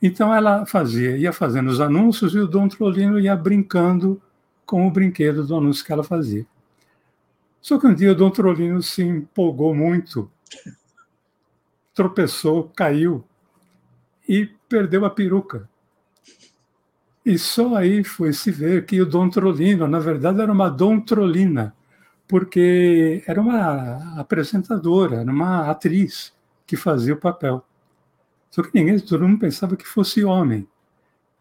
Então 0.00 0.34
ela 0.34 0.66
fazia, 0.66 1.16
ia 1.16 1.32
fazendo 1.32 1.68
os 1.68 1.80
anúncios 1.80 2.34
e 2.34 2.38
o 2.38 2.46
Dom 2.46 2.68
Trolino 2.68 3.18
ia 3.18 3.34
brincando 3.34 4.20
com 4.64 4.86
o 4.86 4.90
brinquedo 4.90 5.44
do 5.44 5.56
anúncio 5.56 5.84
que 5.84 5.92
ela 5.92 6.04
fazia. 6.04 6.46
Só 7.60 7.78
que 7.78 7.86
um 7.86 7.94
dia 7.94 8.12
o 8.12 8.14
Dom 8.14 8.30
Trolino 8.30 8.82
se 8.82 9.02
empolgou 9.02 9.74
muito, 9.74 10.30
tropeçou, 11.94 12.70
caiu 12.76 13.24
e 14.28 14.46
perdeu 14.68 15.04
a 15.04 15.10
peruca. 15.10 15.68
E 17.24 17.38
só 17.38 17.74
aí 17.74 18.04
foi 18.04 18.32
se 18.32 18.52
ver 18.52 18.86
que 18.86 19.00
o 19.00 19.06
Dom 19.06 19.28
Trolino, 19.28 19.88
na 19.88 19.98
verdade, 19.98 20.40
era 20.40 20.52
uma 20.52 20.68
Dom 20.68 21.00
Trolina, 21.00 21.74
porque 22.28 23.24
era 23.26 23.40
uma 23.40 24.20
apresentadora, 24.20 25.16
era 25.22 25.30
uma 25.32 25.68
atriz 25.68 26.32
que 26.66 26.76
fazia 26.76 27.14
o 27.14 27.20
papel. 27.20 27.64
Só 28.56 28.62
que 28.62 28.70
ninguém, 28.72 28.98
todo 28.98 29.28
mundo 29.28 29.38
pensava 29.38 29.76
que 29.76 29.86
fosse 29.86 30.24
homem. 30.24 30.66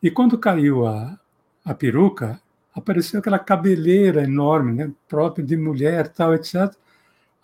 E 0.04 0.12
quando 0.12 0.38
caiu 0.38 0.86
a, 0.86 1.18
a 1.64 1.74
peruca, 1.74 2.42
apareceu 2.74 3.22
aquela 3.22 3.40
cabeleira 3.40 4.24
enorme, 4.24 4.74
né, 4.74 4.92
própria 5.08 5.46
de 5.46 5.56
mulher, 5.56 6.10
tal, 6.10 6.34
etc. 6.34 6.76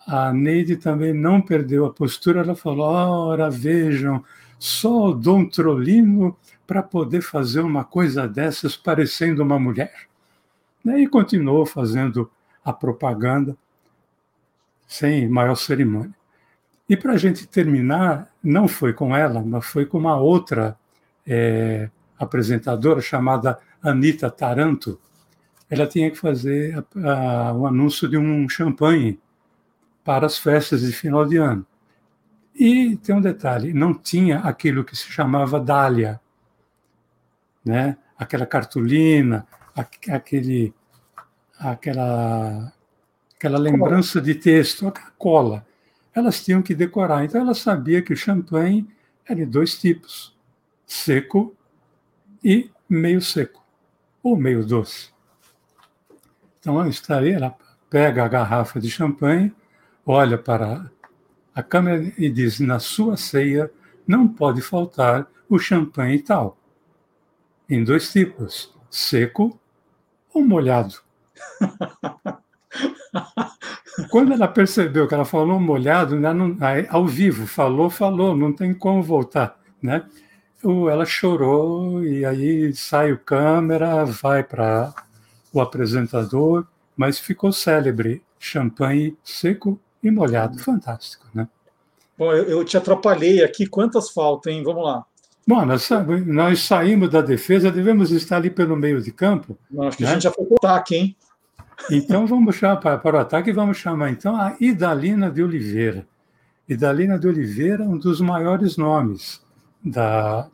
a 0.05 0.33
Neide 0.33 0.75
também 0.75 1.13
não 1.13 1.41
perdeu 1.41 1.85
a 1.85 1.93
postura, 1.93 2.41
ela 2.41 2.53
falou: 2.53 2.85
ora, 2.85 3.49
vejam, 3.49 4.21
só 4.59 5.11
o 5.11 5.13
Dom 5.13 5.47
Trolino 5.47 6.35
para 6.67 6.83
poder 6.83 7.21
fazer 7.21 7.61
uma 7.61 7.85
coisa 7.85 8.27
dessas 8.27 8.75
parecendo 8.75 9.41
uma 9.41 9.57
mulher. 9.57 10.09
E 10.83 11.07
continuou 11.07 11.65
fazendo 11.65 12.29
a 12.61 12.73
propaganda 12.73 13.55
sem 14.85 15.29
maior 15.29 15.55
cerimônia. 15.55 16.20
E 16.91 16.97
para 16.97 17.13
a 17.13 17.17
gente 17.17 17.47
terminar, 17.47 18.27
não 18.43 18.67
foi 18.67 18.91
com 18.91 19.15
ela, 19.15 19.41
mas 19.41 19.65
foi 19.65 19.85
com 19.85 19.97
uma 19.97 20.17
outra 20.17 20.77
é, 21.25 21.89
apresentadora 22.19 22.99
chamada 22.99 23.57
Anita 23.81 24.29
Taranto. 24.29 24.99
Ela 25.69 25.87
tinha 25.87 26.11
que 26.11 26.17
fazer 26.17 26.85
o 27.55 27.65
anúncio 27.65 28.09
de 28.09 28.17
um 28.17 28.49
champanhe 28.49 29.17
para 30.03 30.25
as 30.25 30.37
festas 30.37 30.81
de 30.81 30.91
final 30.91 31.25
de 31.25 31.37
ano. 31.37 31.65
E 32.53 32.97
tem 32.97 33.15
um 33.15 33.21
detalhe: 33.21 33.71
não 33.71 33.93
tinha 33.93 34.39
aquilo 34.39 34.83
que 34.83 34.93
se 34.93 35.09
chamava 35.09 35.61
dália, 35.61 36.19
né? 37.63 37.95
aquela 38.17 38.45
cartolina, 38.45 39.47
aquele, 39.73 40.73
aquela, 41.57 42.73
aquela 43.37 43.57
lembrança 43.57 44.19
de 44.19 44.35
texto, 44.35 44.89
aquela 44.89 45.11
cola 45.17 45.70
elas 46.13 46.43
tinham 46.43 46.61
que 46.61 46.75
decorar. 46.75 47.23
Então, 47.23 47.41
ela 47.41 47.53
sabia 47.53 48.01
que 48.01 48.13
o 48.13 48.17
champanhe 48.17 48.87
era 49.25 49.35
de 49.35 49.45
dois 49.45 49.79
tipos: 49.79 50.35
seco 50.85 51.55
e 52.43 52.69
meio 52.89 53.21
seco, 53.21 53.63
ou 54.21 54.35
meio 54.35 54.65
doce. 54.65 55.09
Então, 56.59 56.79
ela 56.79 56.89
está 56.89 57.25
ela 57.25 57.55
pega 57.89 58.23
a 58.23 58.27
garrafa 58.27 58.79
de 58.79 58.89
champanhe, 58.89 59.53
olha 60.05 60.37
para 60.37 60.89
a 61.53 61.63
câmera 61.63 62.13
e 62.17 62.29
diz: 62.29 62.59
na 62.59 62.79
sua 62.79 63.17
ceia 63.17 63.71
não 64.07 64.27
pode 64.27 64.61
faltar 64.61 65.27
o 65.49 65.59
champanhe 65.59 66.21
tal. 66.21 66.57
Em 67.69 67.83
dois 67.83 68.11
tipos: 68.11 68.73
seco 68.89 69.59
ou 70.33 70.43
molhado. 70.43 70.95
Quando 74.09 74.33
ela 74.33 74.47
percebeu 74.47 75.07
que 75.07 75.13
ela 75.13 75.25
falou 75.25 75.59
molhado, 75.59 76.19
né, 76.19 76.33
não, 76.33 76.57
ao 76.89 77.05
vivo, 77.05 77.45
falou, 77.45 77.89
falou, 77.89 78.35
não 78.35 78.53
tem 78.53 78.73
como 78.73 79.03
voltar, 79.03 79.59
né? 79.81 80.05
Ela 80.63 81.05
chorou 81.05 82.03
e 82.03 82.23
aí 82.23 82.73
sai 82.73 83.11
o 83.11 83.17
câmera, 83.17 84.05
vai 84.05 84.43
para 84.43 84.93
o 85.51 85.59
apresentador, 85.59 86.65
mas 86.95 87.19
ficou 87.19 87.51
célebre, 87.51 88.21
champanhe 88.39 89.17
seco 89.23 89.79
e 90.03 90.11
molhado, 90.11 90.59
fantástico, 90.59 91.27
né? 91.33 91.47
Bom, 92.17 92.31
eu, 92.31 92.43
eu 92.43 92.63
te 92.63 92.77
atrapalhei 92.77 93.43
aqui, 93.43 93.65
quantas 93.65 94.11
faltam, 94.11 94.53
hein? 94.53 94.63
Vamos 94.63 94.83
lá. 94.83 95.03
Bom, 95.47 95.65
nós, 95.65 95.89
nós, 96.27 96.61
saímos 96.61 97.09
da 97.09 97.21
defesa, 97.21 97.71
devemos 97.71 98.11
estar 98.11 98.37
ali 98.37 98.49
pelo 98.49 98.75
meio 98.75 99.01
de 99.01 99.11
campo. 99.11 99.57
Não, 99.69 99.87
acho 99.87 99.97
que 99.97 100.03
né? 100.03 100.09
a 100.09 100.13
gente 100.13 100.23
já 100.23 100.31
foi 100.31 100.45
para 100.45 100.53
o 100.53 100.57
ataque, 100.57 100.95
hein? 100.95 101.17
Então 101.89 102.27
vamos 102.27 102.55
chamar 102.55 102.77
para, 102.77 103.15
o 103.15 103.19
ataque, 103.19 103.51
vamos 103.51 103.77
chamar 103.77 104.11
então 104.11 104.35
a 104.35 104.55
Idalina 104.59 105.29
de 105.29 105.43
Oliveira. 105.43 106.07
Idalina 106.67 107.17
de 107.17 107.27
Oliveira, 107.27 107.83
um 107.83 107.97
dos 107.97 108.21
maiores 108.21 108.77
nomes 108.77 109.41
da, 109.83 110.47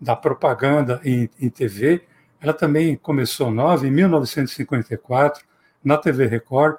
da 0.00 0.16
propaganda 0.16 1.00
em, 1.04 1.28
em 1.40 1.50
TV. 1.50 2.02
Ela 2.40 2.52
também 2.52 2.96
começou 2.96 3.50
nova 3.50 3.86
em 3.86 3.90
1954 3.90 5.44
na 5.84 5.96
TV 5.96 6.26
Record 6.26 6.76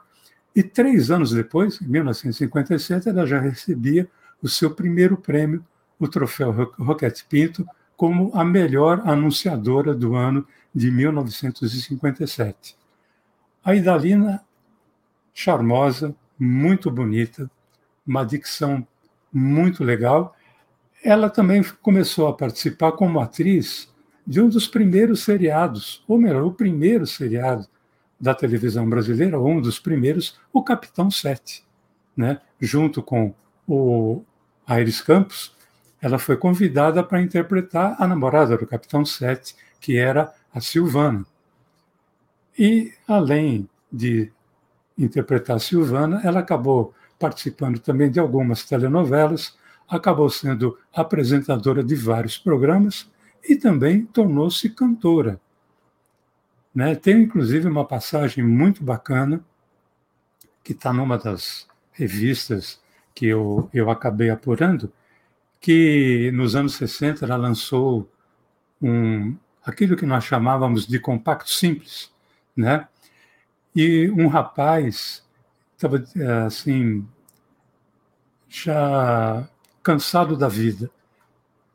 e 0.56 0.64
três 0.64 1.12
anos 1.12 1.32
depois, 1.32 1.80
em 1.80 1.86
1957, 1.86 3.10
ela 3.10 3.28
já 3.28 3.40
recebia 3.40 4.10
o 4.42 4.50
seu 4.50 4.72
primeiro 4.72 5.16
prêmio, 5.16 5.64
o 6.00 6.08
troféu 6.08 6.52
Roquete 6.80 7.26
Pinto, 7.30 7.64
como 7.96 8.32
a 8.34 8.44
melhor 8.44 9.02
anunciadora 9.06 9.94
do 9.94 10.16
ano 10.16 10.48
de 10.74 10.90
1957. 10.90 12.76
A 13.68 13.76
Idalina, 13.76 14.42
charmosa, 15.34 16.16
muito 16.40 16.90
bonita, 16.90 17.52
uma 18.08 18.24
dicção 18.24 18.88
muito 19.30 19.84
legal. 19.84 20.34
Ela 21.04 21.30
também 21.30 21.62
começou 21.82 22.30
a 22.30 22.34
participar 22.34 22.94
como 22.94 23.20
atriz 23.20 23.94
de 24.26 24.40
um 24.40 24.48
dos 24.48 24.70
primeiros 24.70 25.22
seriados, 25.26 26.02
ou 26.08 26.18
melhor, 26.18 26.44
o 26.44 26.54
primeiro 26.54 27.06
seriado 27.06 27.68
da 28.18 28.34
televisão 28.34 28.90
brasileira, 28.90 29.38
ou 29.38 29.50
um 29.50 29.60
dos 29.60 29.80
primeiros, 29.80 30.40
o 30.54 30.64
Capitão 30.64 31.12
Sete, 31.12 31.66
né? 32.16 32.40
junto 32.62 33.04
com 33.04 33.34
o 33.68 34.24
Aires 34.66 35.02
Campos, 35.02 35.54
ela 36.02 36.18
foi 36.18 36.38
convidada 36.38 37.04
para 37.04 37.22
interpretar 37.22 38.02
a 38.02 38.08
namorada 38.08 38.58
do 38.58 38.66
Capitão 38.66 39.04
Sete, 39.04 39.58
que 39.82 39.98
era 39.98 40.34
a 40.54 40.62
Silvana. 40.62 41.26
E, 42.58 42.94
além 43.08 43.70
de 43.92 44.32
interpretar 44.98 45.60
Silvana, 45.60 46.22
ela 46.24 46.40
acabou 46.40 46.94
participando 47.20 47.80
também 47.80 48.10
de 48.10 48.20
algumas 48.20 48.64
telenovelas, 48.64 49.58
acabou 49.88 50.30
sendo 50.30 50.78
apresentadora 50.94 51.84
de 51.84 51.96
vários 51.96 52.38
programas 52.38 53.10
e 53.48 53.56
também 53.56 54.06
tornou-se 54.06 54.70
cantora. 54.70 55.40
Né? 56.74 56.96
Tem, 56.96 57.24
inclusive, 57.24 57.68
uma 57.68 57.86
passagem 57.86 58.44
muito 58.44 58.84
bacana, 58.84 59.44
que 60.64 60.74
está 60.74 60.92
numa 60.92 61.18
das 61.18 61.68
revistas 61.92 62.82
que 63.16 63.26
eu, 63.26 63.70
eu 63.74 63.90
acabei 63.90 64.30
apurando, 64.30 64.92
que 65.60 66.30
nos 66.34 66.56
anos 66.56 66.76
60 66.76 67.26
ela 67.26 67.36
lançou 67.36 68.08
um, 68.82 69.36
aquilo 69.66 69.96
que 69.96 70.06
nós 70.06 70.24
chamávamos 70.24 70.86
de 70.86 71.00
compacto 71.00 71.50
simples, 71.50 72.14
né? 72.58 72.88
E 73.76 74.10
um 74.10 74.28
rapaz 74.28 75.24
estava 75.76 76.04
assim 76.46 77.08
já 78.50 79.48
cansado 79.84 80.36
da 80.36 80.48
vida, 80.48 80.90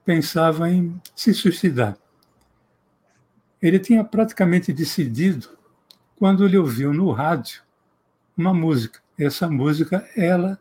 pensava 0.04 0.68
em 0.68 1.00
se 1.14 1.32
suicidar. 1.32 1.96
Ele 3.60 3.78
tinha 3.78 4.02
praticamente 4.02 4.72
decidido 4.72 5.50
quando 6.16 6.44
ele 6.44 6.58
ouviu 6.58 6.92
no 6.92 7.12
rádio 7.12 7.62
uma 8.36 8.52
música. 8.52 9.00
Essa 9.16 9.48
música, 9.48 10.08
ela, 10.16 10.58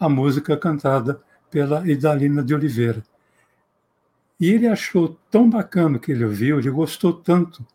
a 0.00 0.08
música 0.08 0.56
cantada 0.56 1.20
pela 1.50 1.86
Idalina 1.86 2.42
de 2.42 2.54
Oliveira. 2.54 3.02
E 4.40 4.50
ele 4.50 4.66
achou 4.66 5.18
tão 5.30 5.50
bacana 5.50 5.98
que 5.98 6.12
ele 6.12 6.24
ouviu, 6.24 6.58
ele 6.58 6.70
gostou 6.70 7.12
tanto 7.12 7.66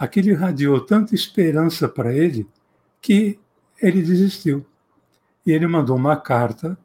aquilo 0.00 0.30
irradiou 0.30 0.80
tanta 0.80 1.14
esperança 1.14 1.86
para 1.86 2.10
ele 2.10 2.48
que 3.02 3.38
ele 3.82 4.00
desistiu. 4.00 4.64
E 5.44 5.52
ele 5.52 5.66
mandou 5.66 5.94
uma 5.94 6.16
carta 6.16 6.78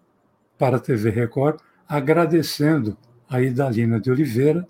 para 0.57 0.75
a 0.75 0.79
TV 0.81 1.11
Record 1.11 1.61
agradecendo 1.87 2.97
a 3.29 3.41
Idalina 3.41 4.01
de 4.01 4.11
Oliveira 4.11 4.67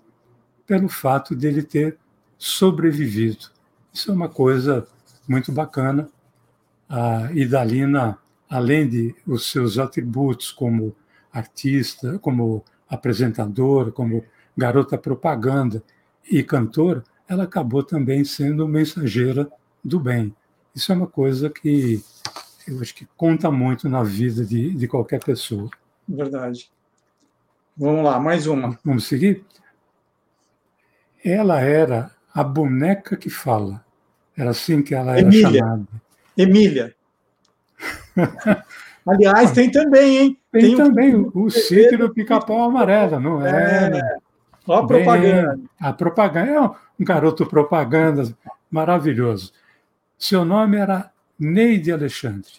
pelo 0.64 0.88
fato 0.88 1.34
dele 1.34 1.60
ter 1.60 1.98
sobrevivido. 2.38 3.46
Isso 3.92 4.12
é 4.12 4.14
uma 4.14 4.28
coisa 4.28 4.86
muito 5.26 5.50
bacana. 5.50 6.08
A 6.88 7.32
Idalina, 7.32 8.16
além 8.48 8.88
de 8.88 9.14
os 9.26 9.50
seus 9.50 9.76
atributos 9.76 10.52
como 10.52 10.94
artista, 11.32 12.16
como 12.20 12.64
apresentadora, 12.88 13.90
como 13.90 14.24
garota 14.56 14.96
propaganda 14.96 15.82
e 16.30 16.44
cantora, 16.44 17.02
ela 17.28 17.44
acabou 17.44 17.82
também 17.82 18.24
sendo 18.24 18.68
mensageira 18.68 19.48
do 19.84 19.98
bem. 19.98 20.34
Isso 20.74 20.92
é 20.92 20.94
uma 20.94 21.06
coisa 21.06 21.50
que 21.50 22.02
eu 22.66 22.80
acho 22.80 22.94
que 22.94 23.06
conta 23.16 23.50
muito 23.50 23.88
na 23.88 24.02
vida 24.02 24.44
de, 24.44 24.74
de 24.74 24.88
qualquer 24.88 25.22
pessoa. 25.22 25.70
Verdade. 26.06 26.70
Vamos 27.76 28.04
lá, 28.04 28.18
mais 28.18 28.46
uma. 28.46 28.78
Vamos 28.84 29.06
seguir? 29.06 29.44
Ela 31.24 31.60
era 31.60 32.10
a 32.32 32.42
boneca 32.42 33.16
que 33.16 33.30
fala. 33.30 33.84
Era 34.36 34.50
assim 34.50 34.82
que 34.82 34.94
ela 34.94 35.12
era 35.12 35.20
Emília. 35.20 35.60
chamada. 35.60 35.86
Emília. 36.36 36.94
Aliás, 39.06 39.52
tem 39.52 39.70
também, 39.70 40.18
hein? 40.18 40.38
Tem, 40.50 40.62
tem 40.62 40.76
também 40.76 41.14
o, 41.14 41.30
o 41.34 41.50
sítio 41.50 41.96
do 41.96 42.12
pica-pau 42.12 42.64
amarelo, 42.64 43.20
não 43.20 43.46
é? 43.46 43.98
é. 43.98 44.16
A 44.68 44.86
propaganda. 44.86 45.56
Bem, 45.56 45.68
a 45.80 45.92
propaganda 45.92 46.50
é 46.50 46.60
um 46.60 46.74
garoto 47.00 47.46
propaganda 47.46 48.36
maravilhoso. 48.70 49.52
Seu 50.18 50.44
nome 50.44 50.76
era 50.76 51.10
Neide 51.38 51.92
Alexandre. 51.92 52.50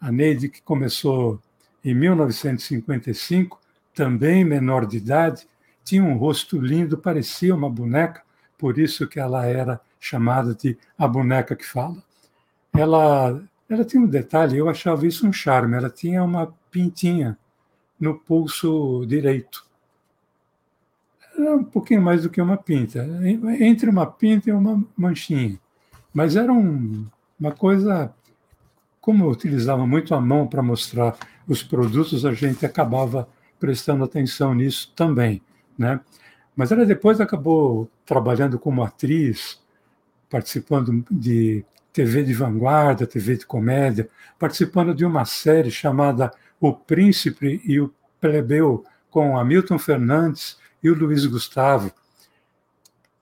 A 0.00 0.10
Neide 0.10 0.48
que 0.48 0.62
começou 0.62 1.40
em 1.84 1.94
1955, 1.94 3.60
também 3.94 4.44
menor 4.44 4.86
de 4.86 4.96
idade, 4.96 5.46
tinha 5.84 6.02
um 6.02 6.16
rosto 6.16 6.60
lindo, 6.60 6.98
parecia 6.98 7.54
uma 7.54 7.70
boneca, 7.70 8.22
por 8.58 8.78
isso 8.78 9.06
que 9.06 9.20
ela 9.20 9.46
era 9.46 9.80
chamada 10.00 10.54
de 10.54 10.76
a 10.98 11.06
boneca 11.06 11.54
que 11.54 11.64
fala. 11.64 12.02
Ela 12.76 13.40
ela 13.68 13.84
tinha 13.84 14.02
um 14.02 14.06
detalhe, 14.06 14.56
eu 14.56 14.68
achava 14.68 15.06
isso 15.06 15.26
um 15.26 15.32
charme, 15.32 15.76
ela 15.76 15.90
tinha 15.90 16.22
uma 16.22 16.54
pintinha 16.70 17.36
no 17.98 18.18
pulso 18.18 19.04
direito. 19.06 19.65
Era 21.38 21.56
um 21.56 21.64
pouquinho 21.64 22.00
mais 22.00 22.22
do 22.22 22.30
que 22.30 22.40
uma 22.40 22.56
pinta, 22.56 23.06
entre 23.60 23.90
uma 23.90 24.06
pinta 24.06 24.48
e 24.48 24.52
uma 24.52 24.82
manchinha. 24.96 25.58
Mas 26.12 26.34
era 26.34 26.52
um, 26.52 27.06
uma 27.38 27.52
coisa. 27.52 28.12
Como 29.00 29.24
eu 29.24 29.30
utilizava 29.30 29.86
muito 29.86 30.14
a 30.14 30.20
mão 30.20 30.46
para 30.46 30.62
mostrar 30.62 31.16
os 31.46 31.62
produtos, 31.62 32.24
a 32.24 32.32
gente 32.32 32.64
acabava 32.64 33.28
prestando 33.60 34.02
atenção 34.02 34.54
nisso 34.54 34.92
também. 34.96 35.40
Né? 35.78 36.00
Mas 36.56 36.72
ela 36.72 36.84
depois 36.84 37.20
acabou 37.20 37.88
trabalhando 38.04 38.58
como 38.58 38.82
atriz, 38.82 39.60
participando 40.28 41.04
de 41.10 41.64
TV 41.92 42.24
de 42.24 42.34
vanguarda, 42.34 43.06
TV 43.06 43.36
de 43.36 43.46
comédia, 43.46 44.08
participando 44.38 44.94
de 44.94 45.04
uma 45.04 45.24
série 45.24 45.70
chamada 45.70 46.32
O 46.60 46.72
Príncipe 46.72 47.60
e 47.64 47.78
o 47.78 47.92
Plebeu, 48.20 48.84
com 49.10 49.38
Hamilton 49.38 49.78
Fernandes 49.78 50.58
e 50.82 50.90
o 50.90 50.94
Luiz 50.94 51.26
Gustavo. 51.26 51.92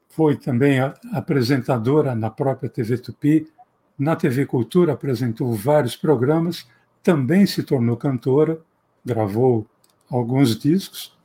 Foi 0.08 0.36
também 0.36 0.78
apresentadora 1.12 2.14
na 2.14 2.30
própria 2.30 2.68
TV 2.68 2.98
Tupi. 2.98 3.50
Na 3.98 4.14
TV 4.16 4.46
Cultura 4.46 4.92
apresentou 4.92 5.52
vários 5.54 5.96
programas, 5.96 6.66
também 7.02 7.46
se 7.46 7.62
tornou 7.62 7.96
cantora, 7.96 8.60
gravou 9.04 9.66
alguns 10.10 10.58
discos. 10.58 11.16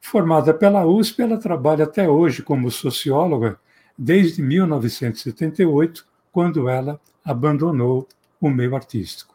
Formada 0.00 0.52
pela 0.52 0.86
USP, 0.86 1.22
ela 1.22 1.38
trabalha 1.38 1.84
até 1.84 2.08
hoje 2.08 2.42
como 2.42 2.70
socióloga 2.70 3.58
desde 3.96 4.42
1978, 4.42 6.06
quando 6.32 6.68
ela 6.68 7.00
abandonou 7.24 8.08
o 8.40 8.50
meio 8.50 8.74
artístico. 8.74 9.34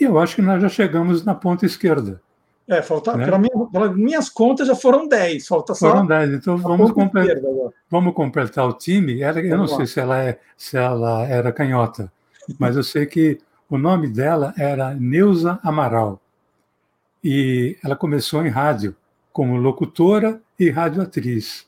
E 0.00 0.04
eu 0.04 0.18
acho 0.18 0.36
que 0.36 0.42
nós 0.42 0.62
já 0.62 0.68
chegamos 0.68 1.24
na 1.24 1.34
ponta 1.34 1.66
esquerda. 1.66 2.21
É, 2.68 2.80
falta, 2.80 3.16
né? 3.16 3.26
minha, 3.38 3.88
minhas 3.92 4.28
contas 4.28 4.68
já 4.68 4.74
foram 4.74 5.08
10, 5.08 5.46
falta 5.46 5.74
só. 5.74 5.90
Foram 5.90 6.06
10, 6.06 6.34
então 6.34 6.56
vamos, 6.56 6.92
completar, 6.92 7.42
vamos 7.90 8.14
completar 8.14 8.68
o 8.68 8.72
time. 8.72 9.20
Eu 9.20 9.58
não 9.58 9.66
sei 9.66 9.86
se 9.86 9.98
ela, 9.98 10.22
é, 10.22 10.38
se 10.56 10.76
ela 10.76 11.26
era 11.26 11.52
canhota, 11.52 12.10
mas 12.58 12.76
eu 12.76 12.84
sei 12.84 13.06
que 13.06 13.38
o 13.68 13.76
nome 13.76 14.08
dela 14.08 14.54
era 14.56 14.94
Neuza 14.94 15.58
Amaral. 15.62 16.20
E 17.22 17.76
ela 17.82 17.96
começou 17.96 18.44
em 18.44 18.48
rádio 18.48 18.94
como 19.32 19.56
locutora 19.56 20.40
e 20.58 20.70
radioatriz. 20.70 21.66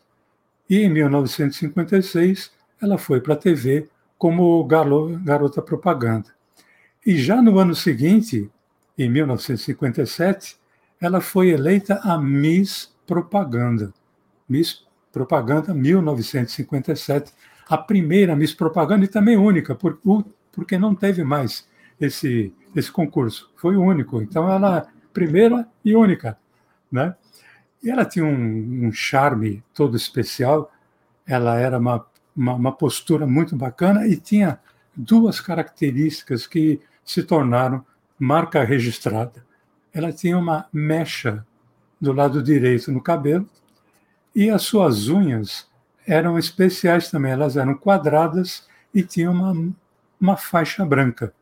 E 0.68 0.78
em 0.78 0.88
1956 0.88 2.52
ela 2.80 2.98
foi 2.98 3.20
para 3.20 3.34
a 3.34 3.36
TV 3.36 3.88
como 4.18 4.62
garota 4.64 5.60
propaganda. 5.62 6.28
E 7.06 7.16
já 7.16 7.42
no 7.42 7.58
ano 7.58 7.74
seguinte, 7.74 8.50
em 8.98 9.10
1957, 9.10 10.56
ela 11.00 11.20
foi 11.20 11.50
eleita 11.50 12.00
a 12.02 12.18
Miss 12.18 12.92
Propaganda. 13.06 13.92
Miss 14.48 14.84
Propaganda 15.12 15.72
1957, 15.72 17.32
a 17.68 17.78
primeira 17.78 18.34
Miss 18.34 18.54
Propaganda 18.54 19.04
e 19.04 19.08
também 19.08 19.36
única, 19.36 19.76
porque 20.52 20.78
não 20.78 20.94
teve 20.94 21.24
mais 21.24 21.68
esse, 22.00 22.52
esse 22.74 22.90
concurso. 22.90 23.50
Foi 23.56 23.76
o 23.76 23.82
único. 23.82 24.20
Então, 24.20 24.48
ela 24.50 24.88
primeira 25.12 25.66
e 25.84 25.94
única. 25.94 26.36
Né? 26.90 27.14
E 27.82 27.90
ela 27.90 28.04
tinha 28.04 28.24
um, 28.24 28.86
um 28.86 28.92
charme 28.92 29.62
todo 29.72 29.96
especial, 29.96 30.70
ela 31.26 31.58
era 31.58 31.78
uma, 31.78 32.04
uma, 32.36 32.54
uma, 32.54 32.72
postura 32.72 33.26
muito 33.26 33.56
bacana 33.56 34.06
e 34.06 34.16
tinha 34.16 34.58
duas 34.94 35.40
características 35.40 36.46
que 36.46 36.80
se 37.04 37.22
tornaram 37.22 37.84
marca 38.18 38.62
registrada. 38.64 39.44
Ela 39.94 40.12
tinha 40.12 40.36
uma 40.36 40.66
mecha 40.72 41.46
do 42.00 42.12
lado 42.12 42.42
direito 42.42 42.90
no 42.90 43.00
cabelo 43.00 43.48
e 44.34 44.50
as 44.50 44.62
suas 44.62 45.08
unhas 45.08 45.68
eram 46.06 46.36
especiais 46.36 47.10
também, 47.10 47.32
elas 47.32 47.56
eram 47.56 47.74
quadradas 47.76 48.68
e 48.92 49.02
tinham 49.02 49.32
uma, 49.32 49.72
uma 50.20 50.36
faixa 50.36 50.84
branca. 50.84 51.32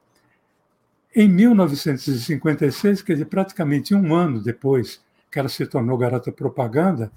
Em 1.15 1.29
1956, 1.29 3.03
quer 3.03 3.15
dizer, 3.15 3.25
praticamente 3.25 3.95
um 3.95 4.15
ano 4.15 4.41
depois 4.41 5.03
que 5.31 5.39
ela 5.39 5.49
se 5.49 5.67
tornou 5.67 5.97
garota 5.97 6.31
propaganda, 6.31 7.11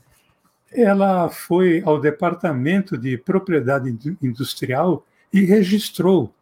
ela 0.71 1.29
foi 1.29 1.81
ao 1.85 1.99
departamento 1.99 2.97
de 2.97 3.17
propriedade 3.17 3.89
industrial 4.21 5.05
e 5.31 5.41
registrou 5.41 6.33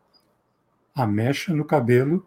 a 0.96 1.06
mecha 1.06 1.54
no 1.54 1.66
cabelo 1.66 2.26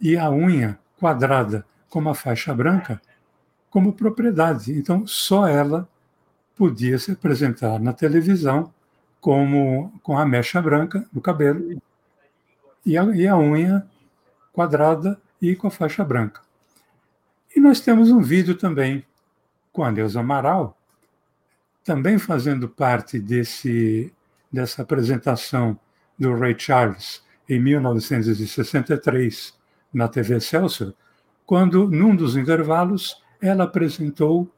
e 0.00 0.16
a 0.16 0.30
unha 0.30 0.78
quadrada 0.98 1.64
com 1.92 1.98
uma 1.98 2.14
faixa 2.14 2.54
branca 2.54 2.98
como 3.68 3.92
propriedade. 3.92 4.72
Então, 4.72 5.06
só 5.06 5.46
ela 5.46 5.86
podia 6.56 6.98
se 6.98 7.12
apresentar 7.12 7.78
na 7.78 7.92
televisão 7.92 8.72
como 9.20 9.92
com 10.02 10.16
a 10.16 10.24
mecha 10.24 10.62
branca 10.62 11.06
no 11.12 11.20
cabelo 11.20 11.82
e 12.86 12.96
a, 12.96 13.04
e 13.14 13.28
a 13.28 13.36
unha 13.36 13.86
quadrada 14.54 15.20
e 15.40 15.54
com 15.54 15.66
a 15.66 15.70
faixa 15.70 16.02
branca. 16.02 16.40
E 17.54 17.60
nós 17.60 17.78
temos 17.80 18.10
um 18.10 18.22
vídeo 18.22 18.54
também 18.54 19.04
com 19.70 19.84
a 19.84 19.92
Neuza 19.92 20.20
Amaral, 20.20 20.78
também 21.84 22.18
fazendo 22.18 22.70
parte 22.70 23.18
desse, 23.18 24.10
dessa 24.50 24.80
apresentação 24.80 25.78
do 26.18 26.34
Ray 26.34 26.58
Charles 26.58 27.22
em 27.46 27.60
1963 27.60 29.52
na 29.92 30.08
TV 30.08 30.40
Celso, 30.40 30.94
quando, 31.46 31.88
num 31.88 32.14
dos 32.14 32.36
intervalos, 32.36 33.20
ela 33.40 33.64
apresentou, 33.64 34.48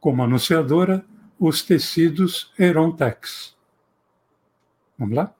como 0.00 0.22
anunciadora, 0.22 1.04
os 1.38 1.62
tecidos 1.62 2.52
Erontex. 2.58 3.54
Vamos 4.98 5.16
lá? 5.16 5.32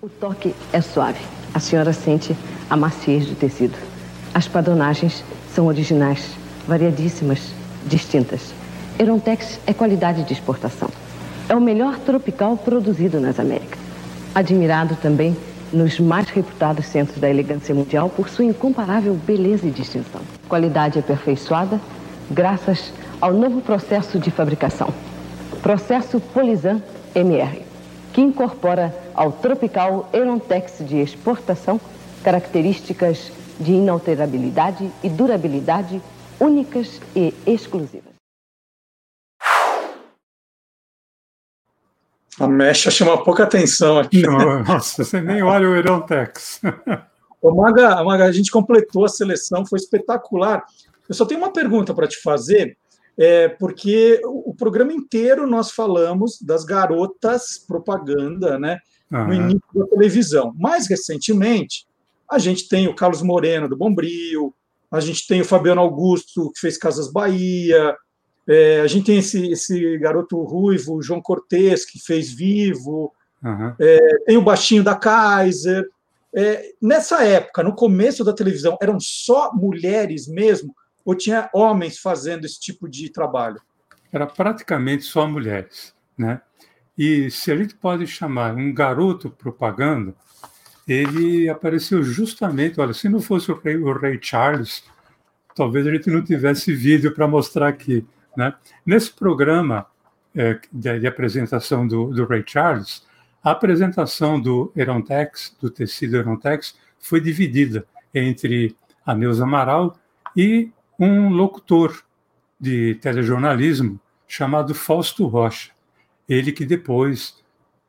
O 0.00 0.08
toque 0.08 0.54
é 0.72 0.80
suave. 0.80 1.20
A 1.54 1.60
senhora 1.60 1.92
sente 1.92 2.36
a 2.70 2.76
maciez 2.76 3.26
do 3.26 3.34
tecido. 3.34 3.76
As 4.34 4.46
padonagens 4.46 5.24
são 5.52 5.66
originais, 5.66 6.34
variadíssimas, 6.66 7.52
distintas. 7.86 8.52
Erontex 8.98 9.60
é 9.66 9.72
qualidade 9.72 10.24
de 10.24 10.32
exportação. 10.32 10.90
É 11.48 11.54
o 11.54 11.60
melhor 11.60 11.98
tropical 12.00 12.56
produzido 12.56 13.20
nas 13.20 13.40
Américas. 13.40 13.78
Admirado 14.34 14.96
também 14.96 15.36
nos 15.72 15.98
mais 16.00 16.28
reputados 16.30 16.86
centros 16.86 17.18
da 17.18 17.28
elegância 17.28 17.74
mundial 17.74 18.08
por 18.08 18.28
sua 18.28 18.44
incomparável 18.44 19.14
beleza 19.14 19.66
e 19.66 19.70
distinção. 19.70 20.20
Qualidade 20.48 20.98
aperfeiçoada 20.98 21.80
graças 22.30 22.92
ao 23.20 23.32
novo 23.32 23.60
processo 23.60 24.18
de 24.18 24.30
fabricação. 24.30 24.88
Processo 25.62 26.20
Polisan 26.20 26.80
MR, 27.14 27.62
que 28.12 28.20
incorpora 28.20 28.94
ao 29.14 29.32
tropical 29.32 30.08
Erontex 30.12 30.78
de 30.80 30.96
exportação 30.96 31.80
características 32.22 33.32
de 33.58 33.72
inalterabilidade 33.72 34.88
e 35.02 35.08
durabilidade 35.08 36.00
únicas 36.40 37.00
e 37.14 37.34
exclusivas. 37.46 38.07
A 42.38 42.46
mecha 42.46 42.90
chama 42.90 43.22
pouca 43.22 43.44
atenção 43.44 43.98
aqui. 43.98 44.22
Não, 44.22 44.62
nossa, 44.62 45.04
você 45.04 45.20
nem 45.20 45.42
olha 45.42 45.68
o 45.68 45.76
Erontex. 45.76 46.60
O 47.40 47.54
Maga, 47.54 48.02
Maga, 48.02 48.24
a 48.24 48.32
gente 48.32 48.50
completou 48.50 49.04
a 49.04 49.08
seleção, 49.08 49.64
foi 49.64 49.78
espetacular. 49.78 50.64
Eu 51.08 51.14
só 51.14 51.24
tenho 51.24 51.40
uma 51.40 51.52
pergunta 51.52 51.94
para 51.94 52.08
te 52.08 52.20
fazer, 52.20 52.76
é, 53.16 53.48
porque 53.48 54.20
o, 54.24 54.50
o, 54.50 54.54
programa 54.54 54.92
inteiro 54.92 55.46
nós 55.46 55.70
falamos 55.70 56.40
das 56.42 56.64
garotas 56.64 57.58
propaganda, 57.66 58.58
né? 58.58 58.78
Uhum. 59.10 59.26
No 59.26 59.34
início 59.34 59.62
da 59.74 59.86
televisão. 59.86 60.52
Mais 60.58 60.88
recentemente, 60.88 61.86
a 62.30 62.38
gente 62.38 62.68
tem 62.68 62.88
o 62.88 62.94
Carlos 62.94 63.22
Moreno, 63.22 63.68
do 63.68 63.76
Bombril, 63.76 64.54
a 64.90 65.00
gente 65.00 65.26
tem 65.26 65.40
o 65.40 65.44
Fabiano 65.44 65.80
Augusto, 65.80 66.50
que 66.52 66.60
fez 66.60 66.76
Casas 66.76 67.10
Bahia, 67.10 67.96
é, 68.48 68.80
a 68.80 68.86
gente 68.86 69.04
tem 69.04 69.18
esse, 69.18 69.52
esse 69.52 69.98
garoto 69.98 70.42
ruivo, 70.42 71.02
João 71.02 71.20
Cortez, 71.20 71.84
que 71.84 71.98
fez 71.98 72.32
Vivo, 72.32 73.12
uhum. 73.44 73.74
é, 73.78 74.18
tem 74.24 74.38
o 74.38 74.42
baixinho 74.42 74.82
da 74.82 74.96
Kaiser. 74.96 75.86
É, 76.34 76.72
nessa 76.80 77.22
época, 77.22 77.62
no 77.62 77.74
começo 77.74 78.24
da 78.24 78.32
televisão, 78.32 78.78
eram 78.80 78.98
só 78.98 79.52
mulheres 79.52 80.26
mesmo, 80.26 80.74
ou 81.04 81.14
tinha 81.14 81.50
homens 81.52 81.98
fazendo 81.98 82.46
esse 82.46 82.58
tipo 82.58 82.88
de 82.88 83.10
trabalho? 83.10 83.60
Era 84.10 84.26
praticamente 84.26 85.04
só 85.04 85.26
mulheres, 85.26 85.94
né? 86.16 86.40
E 86.96 87.30
se 87.30 87.52
a 87.52 87.56
gente 87.56 87.74
pode 87.74 88.06
chamar 88.06 88.54
um 88.54 88.72
garoto 88.72 89.30
propaganda, 89.30 90.14
ele 90.86 91.50
apareceu 91.50 92.02
justamente, 92.02 92.80
olha, 92.80 92.94
se 92.94 93.10
não 93.10 93.20
fosse 93.20 93.52
o 93.52 93.54
Rei, 93.54 93.76
o 93.76 93.92
Rei 93.92 94.18
Charles, 94.20 94.82
talvez 95.54 95.86
a 95.86 95.92
gente 95.92 96.08
não 96.08 96.24
tivesse 96.24 96.74
vídeo 96.74 97.14
para 97.14 97.28
mostrar 97.28 97.68
aqui. 97.68 98.06
Né? 98.38 98.54
Nesse 98.86 99.12
programa 99.12 99.84
é, 100.32 100.60
de, 100.72 101.00
de, 101.00 101.06
apresentação 101.08 101.88
do, 101.88 102.12
do 102.12 102.24
Ray 102.24 102.44
Charles, 102.46 103.04
a 103.42 103.50
apresentação 103.50 104.40
do 104.40 104.70
Erontex, 104.76 105.56
do 105.60 105.68
tecido 105.68 106.16
Erontex, 106.16 106.78
foi 107.00 107.20
dividida 107.20 107.84
entre 108.14 108.76
a 109.04 109.12
Neuza 109.12 109.42
Amaral 109.42 109.98
e 110.36 110.70
um 111.00 111.30
locutor 111.30 112.00
de 112.60 112.94
telejornalismo 113.02 114.00
chamado 114.28 114.72
Fausto 114.72 115.26
Rocha. 115.26 115.72
Ele 116.28 116.52
que 116.52 116.64
depois 116.64 117.42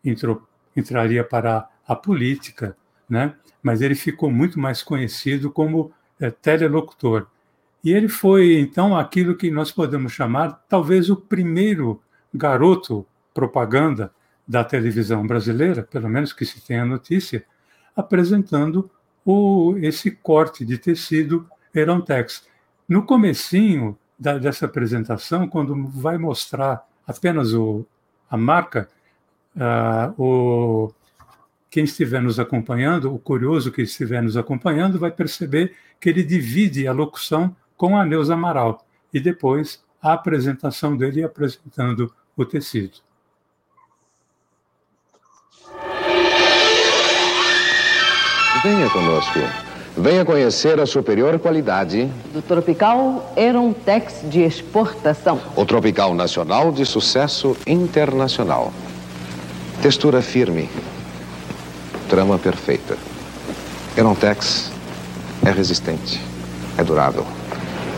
entrou, 0.03 0.41
entraria 0.75 1.23
para 1.23 1.69
a 1.87 1.95
política, 1.95 2.75
né? 3.07 3.35
mas 3.61 3.81
ele 3.81 3.93
ficou 3.93 4.31
muito 4.31 4.59
mais 4.59 4.81
conhecido 4.81 5.51
como 5.51 5.91
é, 6.19 6.31
telelocutor. 6.31 7.27
E 7.83 7.91
ele 7.91 8.09
foi, 8.09 8.59
então, 8.59 8.97
aquilo 8.97 9.35
que 9.35 9.49
nós 9.49 9.71
podemos 9.71 10.11
chamar, 10.11 10.63
talvez, 10.67 11.09
o 11.09 11.15
primeiro 11.15 12.01
garoto 12.33 13.05
propaganda 13.33 14.11
da 14.47 14.63
televisão 14.63 15.25
brasileira, 15.25 15.83
pelo 15.83 16.09
menos 16.09 16.33
que 16.33 16.45
se 16.45 16.59
tenha 16.65 16.85
notícia, 16.85 17.45
apresentando 17.95 18.89
o, 19.23 19.75
esse 19.77 20.11
corte 20.11 20.65
de 20.65 20.77
tecido 20.77 21.47
Erontex. 21.73 22.47
No 22.87 23.03
comecinho 23.03 23.97
da, 24.17 24.37
dessa 24.37 24.65
apresentação, 24.65 25.47
quando 25.47 25.85
vai 25.87 26.17
mostrar 26.17 26.85
apenas 27.07 27.53
o, 27.53 27.85
a 28.29 28.35
marca, 28.35 28.89
uh, 29.55 30.21
o, 30.21 30.93
quem 31.69 31.83
estiver 31.83 32.21
nos 32.21 32.39
acompanhando, 32.39 33.13
o 33.13 33.19
curioso 33.19 33.71
que 33.71 33.83
estiver 33.83 34.21
nos 34.21 34.35
acompanhando, 34.35 34.99
vai 34.99 35.11
perceber 35.11 35.75
que 35.99 36.09
ele 36.09 36.23
divide 36.23 36.87
a 36.87 36.91
locução 36.91 37.55
com 37.79 37.97
a 37.97 38.05
Neuza 38.05 38.33
Amaral 38.33 38.85
e 39.11 39.21
depois 39.21 39.81
a 40.01 40.11
apresentação 40.11 40.97
dele 40.97 41.23
apresentando 41.23 42.13
o 42.35 42.45
tecido. 42.45 42.99
Venha 48.61 48.89
conosco. 48.89 49.39
Venha 49.97 50.25
conhecer 50.25 50.79
a 50.79 50.85
superior 50.85 51.39
qualidade 51.39 52.05
do 52.33 52.41
Tropical 52.41 53.33
Erontex 53.35 54.29
de 54.29 54.41
exportação. 54.41 55.41
O 55.55 55.65
Tropical 55.65 56.13
Nacional 56.13 56.73
de 56.73 56.85
sucesso 56.85 57.55
internacional. 57.65 58.73
Textura 59.81 60.21
firme. 60.21 60.69
Trama 62.09 62.37
perfeita. 62.37 62.97
Erontex 63.95 64.69
é 65.45 65.51
resistente. 65.51 66.21
É 66.77 66.83
durável. 66.83 67.38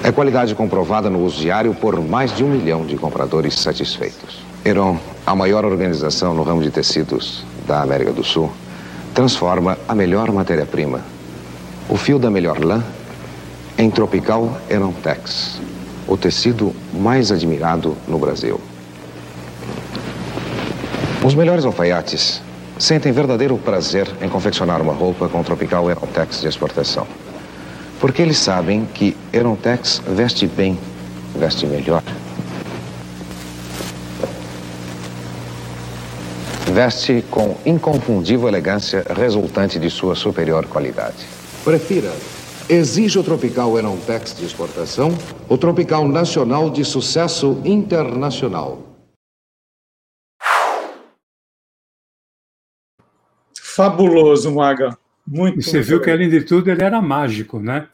É 0.03 0.11
qualidade 0.11 0.55
comprovada 0.55 1.11
no 1.11 1.23
uso 1.23 1.39
diário 1.39 1.75
por 1.75 2.01
mais 2.01 2.35
de 2.35 2.43
um 2.43 2.49
milhão 2.49 2.83
de 2.83 2.97
compradores 2.97 3.53
satisfeitos. 3.53 4.39
Eron, 4.65 4.97
a 5.25 5.35
maior 5.35 5.63
organização 5.63 6.33
no 6.33 6.41
ramo 6.41 6.63
de 6.63 6.71
tecidos 6.71 7.43
da 7.67 7.83
América 7.83 8.11
do 8.11 8.23
Sul, 8.23 8.51
transforma 9.13 9.77
a 9.87 9.93
melhor 9.93 10.31
matéria-prima, 10.31 11.01
o 11.87 11.95
fio 11.95 12.17
da 12.17 12.31
melhor 12.31 12.63
lã, 12.63 12.83
em 13.77 13.91
Tropical 13.91 14.57
Erontex, 14.67 15.61
o 16.07 16.17
tecido 16.17 16.73
mais 16.91 17.31
admirado 17.31 17.95
no 18.07 18.17
Brasil. 18.17 18.59
Os 21.23 21.35
melhores 21.35 21.63
alfaiates 21.63 22.41
sentem 22.79 23.11
verdadeiro 23.11 23.55
prazer 23.59 24.09
em 24.19 24.27
confeccionar 24.27 24.81
uma 24.81 24.93
roupa 24.93 25.29
com 25.29 25.43
Tropical 25.43 25.91
Erontex 25.91 26.41
de 26.41 26.47
exportação. 26.47 27.05
Porque 28.01 28.23
eles 28.23 28.39
sabem 28.39 28.83
que 28.83 29.15
Erontex 29.31 29.99
veste 29.99 30.47
bem, 30.47 30.75
veste 31.35 31.67
melhor. 31.67 32.01
Veste 36.73 37.23
com 37.29 37.55
inconfundível 37.63 38.47
elegância 38.47 39.05
resultante 39.15 39.77
de 39.77 39.87
sua 39.91 40.15
superior 40.15 40.65
qualidade. 40.65 41.27
Prefira. 41.63 42.11
Exige 42.67 43.19
o 43.19 43.23
Tropical 43.23 43.77
Erontex 43.77 44.35
de 44.35 44.45
exportação, 44.45 45.15
o 45.47 45.55
Tropical 45.55 46.07
Nacional 46.07 46.71
de 46.71 46.83
sucesso 46.83 47.61
internacional. 47.63 48.79
Fabuloso, 53.53 54.51
Maga. 54.51 54.97
Muito 55.31 55.59
E 55.59 55.63
você 55.63 55.79
viu 55.79 56.01
que, 56.01 56.11
além 56.11 56.29
de 56.29 56.41
tudo, 56.41 56.69
ele 56.69 56.83
era 56.83 57.01
mágico, 57.01 57.57
né? 57.57 57.87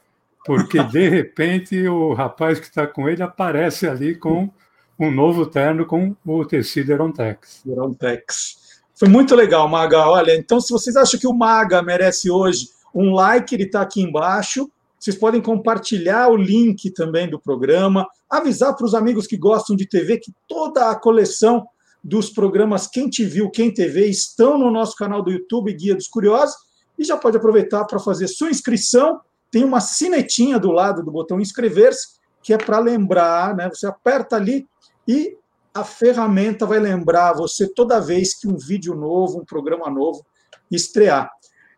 Porque, 0.44 0.82
de 0.82 1.08
repente, 1.08 1.86
o 1.86 2.12
rapaz 2.12 2.58
que 2.58 2.66
está 2.66 2.84
com 2.84 3.08
ele 3.08 3.22
aparece 3.22 3.86
ali 3.86 4.16
com 4.16 4.50
um 4.98 5.08
novo 5.08 5.46
terno 5.46 5.86
com 5.86 6.16
o 6.26 6.44
tecido 6.44 6.90
Erontex. 6.90 7.62
Erontex. 7.64 8.80
Foi 8.96 9.08
muito 9.08 9.36
legal, 9.36 9.68
Maga. 9.68 10.08
Olha, 10.08 10.34
então 10.34 10.60
se 10.60 10.72
vocês 10.72 10.96
acham 10.96 11.20
que 11.20 11.28
o 11.28 11.32
Maga 11.32 11.80
merece 11.80 12.28
hoje 12.28 12.70
um 12.92 13.14
like, 13.14 13.54
ele 13.54 13.64
está 13.64 13.82
aqui 13.82 14.02
embaixo. 14.02 14.68
Vocês 14.98 15.16
podem 15.16 15.40
compartilhar 15.40 16.28
o 16.28 16.36
link 16.36 16.90
também 16.90 17.30
do 17.30 17.38
programa, 17.38 18.04
avisar 18.28 18.74
para 18.74 18.84
os 18.84 18.96
amigos 18.96 19.28
que 19.28 19.36
gostam 19.36 19.76
de 19.76 19.86
TV 19.86 20.18
que 20.18 20.32
toda 20.48 20.90
a 20.90 20.96
coleção 20.96 21.64
dos 22.02 22.30
programas 22.30 22.88
Quem 22.88 23.08
Te 23.08 23.24
Viu, 23.24 23.48
Quem 23.48 23.72
TV 23.72 24.06
estão 24.06 24.58
no 24.58 24.72
nosso 24.72 24.96
canal 24.96 25.22
do 25.22 25.30
YouTube, 25.30 25.72
Guia 25.72 25.94
dos 25.94 26.08
Curiosos, 26.08 26.56
e 26.98 27.04
já 27.04 27.16
pode 27.16 27.36
aproveitar 27.36 27.84
para 27.84 27.98
fazer 27.98 28.26
sua 28.28 28.50
inscrição. 28.50 29.20
Tem 29.50 29.64
uma 29.64 29.80
sinetinha 29.80 30.58
do 30.58 30.70
lado 30.70 31.02
do 31.02 31.10
botão 31.10 31.40
inscrever-se, 31.40 32.18
que 32.42 32.52
é 32.52 32.58
para 32.58 32.78
lembrar, 32.78 33.54
né? 33.54 33.68
Você 33.68 33.86
aperta 33.86 34.36
ali 34.36 34.66
e 35.06 35.36
a 35.72 35.84
ferramenta 35.84 36.66
vai 36.66 36.78
lembrar 36.78 37.32
você 37.34 37.68
toda 37.68 38.00
vez 38.00 38.34
que 38.34 38.48
um 38.48 38.56
vídeo 38.56 38.94
novo, 38.94 39.38
um 39.38 39.44
programa 39.44 39.88
novo 39.88 40.24
estrear. 40.70 41.30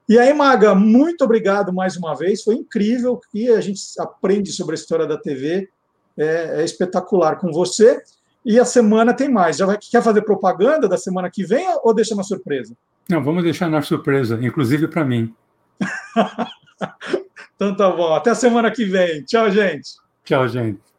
E 0.09 0.19
aí, 0.19 0.33
Maga, 0.33 0.75
muito 0.75 1.23
obrigado 1.23 1.73
mais 1.73 1.97
uma 1.97 2.17
vez. 2.17 2.43
Foi 2.43 2.57
incrível 2.57 3.21
e 3.33 3.49
a 3.49 3.61
gente 3.61 3.81
aprende 3.99 4.51
sobre 4.51 4.75
a 4.75 4.79
história 4.79 5.07
da 5.07 5.17
TV. 5.17 5.69
É, 6.17 6.61
é 6.61 6.65
espetacular 6.65 7.39
com 7.39 7.53
você. 7.53 8.03
E 8.45 8.59
a 8.59 8.65
semana 8.65 9.15
tem 9.15 9.29
mais. 9.29 9.57
Já 9.57 9.67
vai, 9.67 9.79
quer 9.79 10.03
fazer 10.03 10.23
propaganda 10.23 10.89
da 10.89 10.97
semana 10.97 11.31
que 11.31 11.45
vem 11.45 11.65
ou 11.85 11.95
deixa 11.95 12.15
na 12.15 12.23
surpresa? 12.23 12.75
Não, 13.11 13.23
vamos 13.23 13.43
deixar 13.43 13.69
na 13.69 13.83
surpresa, 13.83 14.39
inclusive 14.41 14.87
para 14.87 15.05
mim. 15.05 15.35
então 17.57 17.75
tá 17.75 17.91
bom. 17.91 18.15
Até 18.15 18.31
a 18.31 18.35
semana 18.37 18.71
que 18.71 18.85
vem. 18.85 19.25
Tchau, 19.25 19.51
gente. 19.51 19.91
Tchau, 20.25 20.47
gente. 20.47 20.90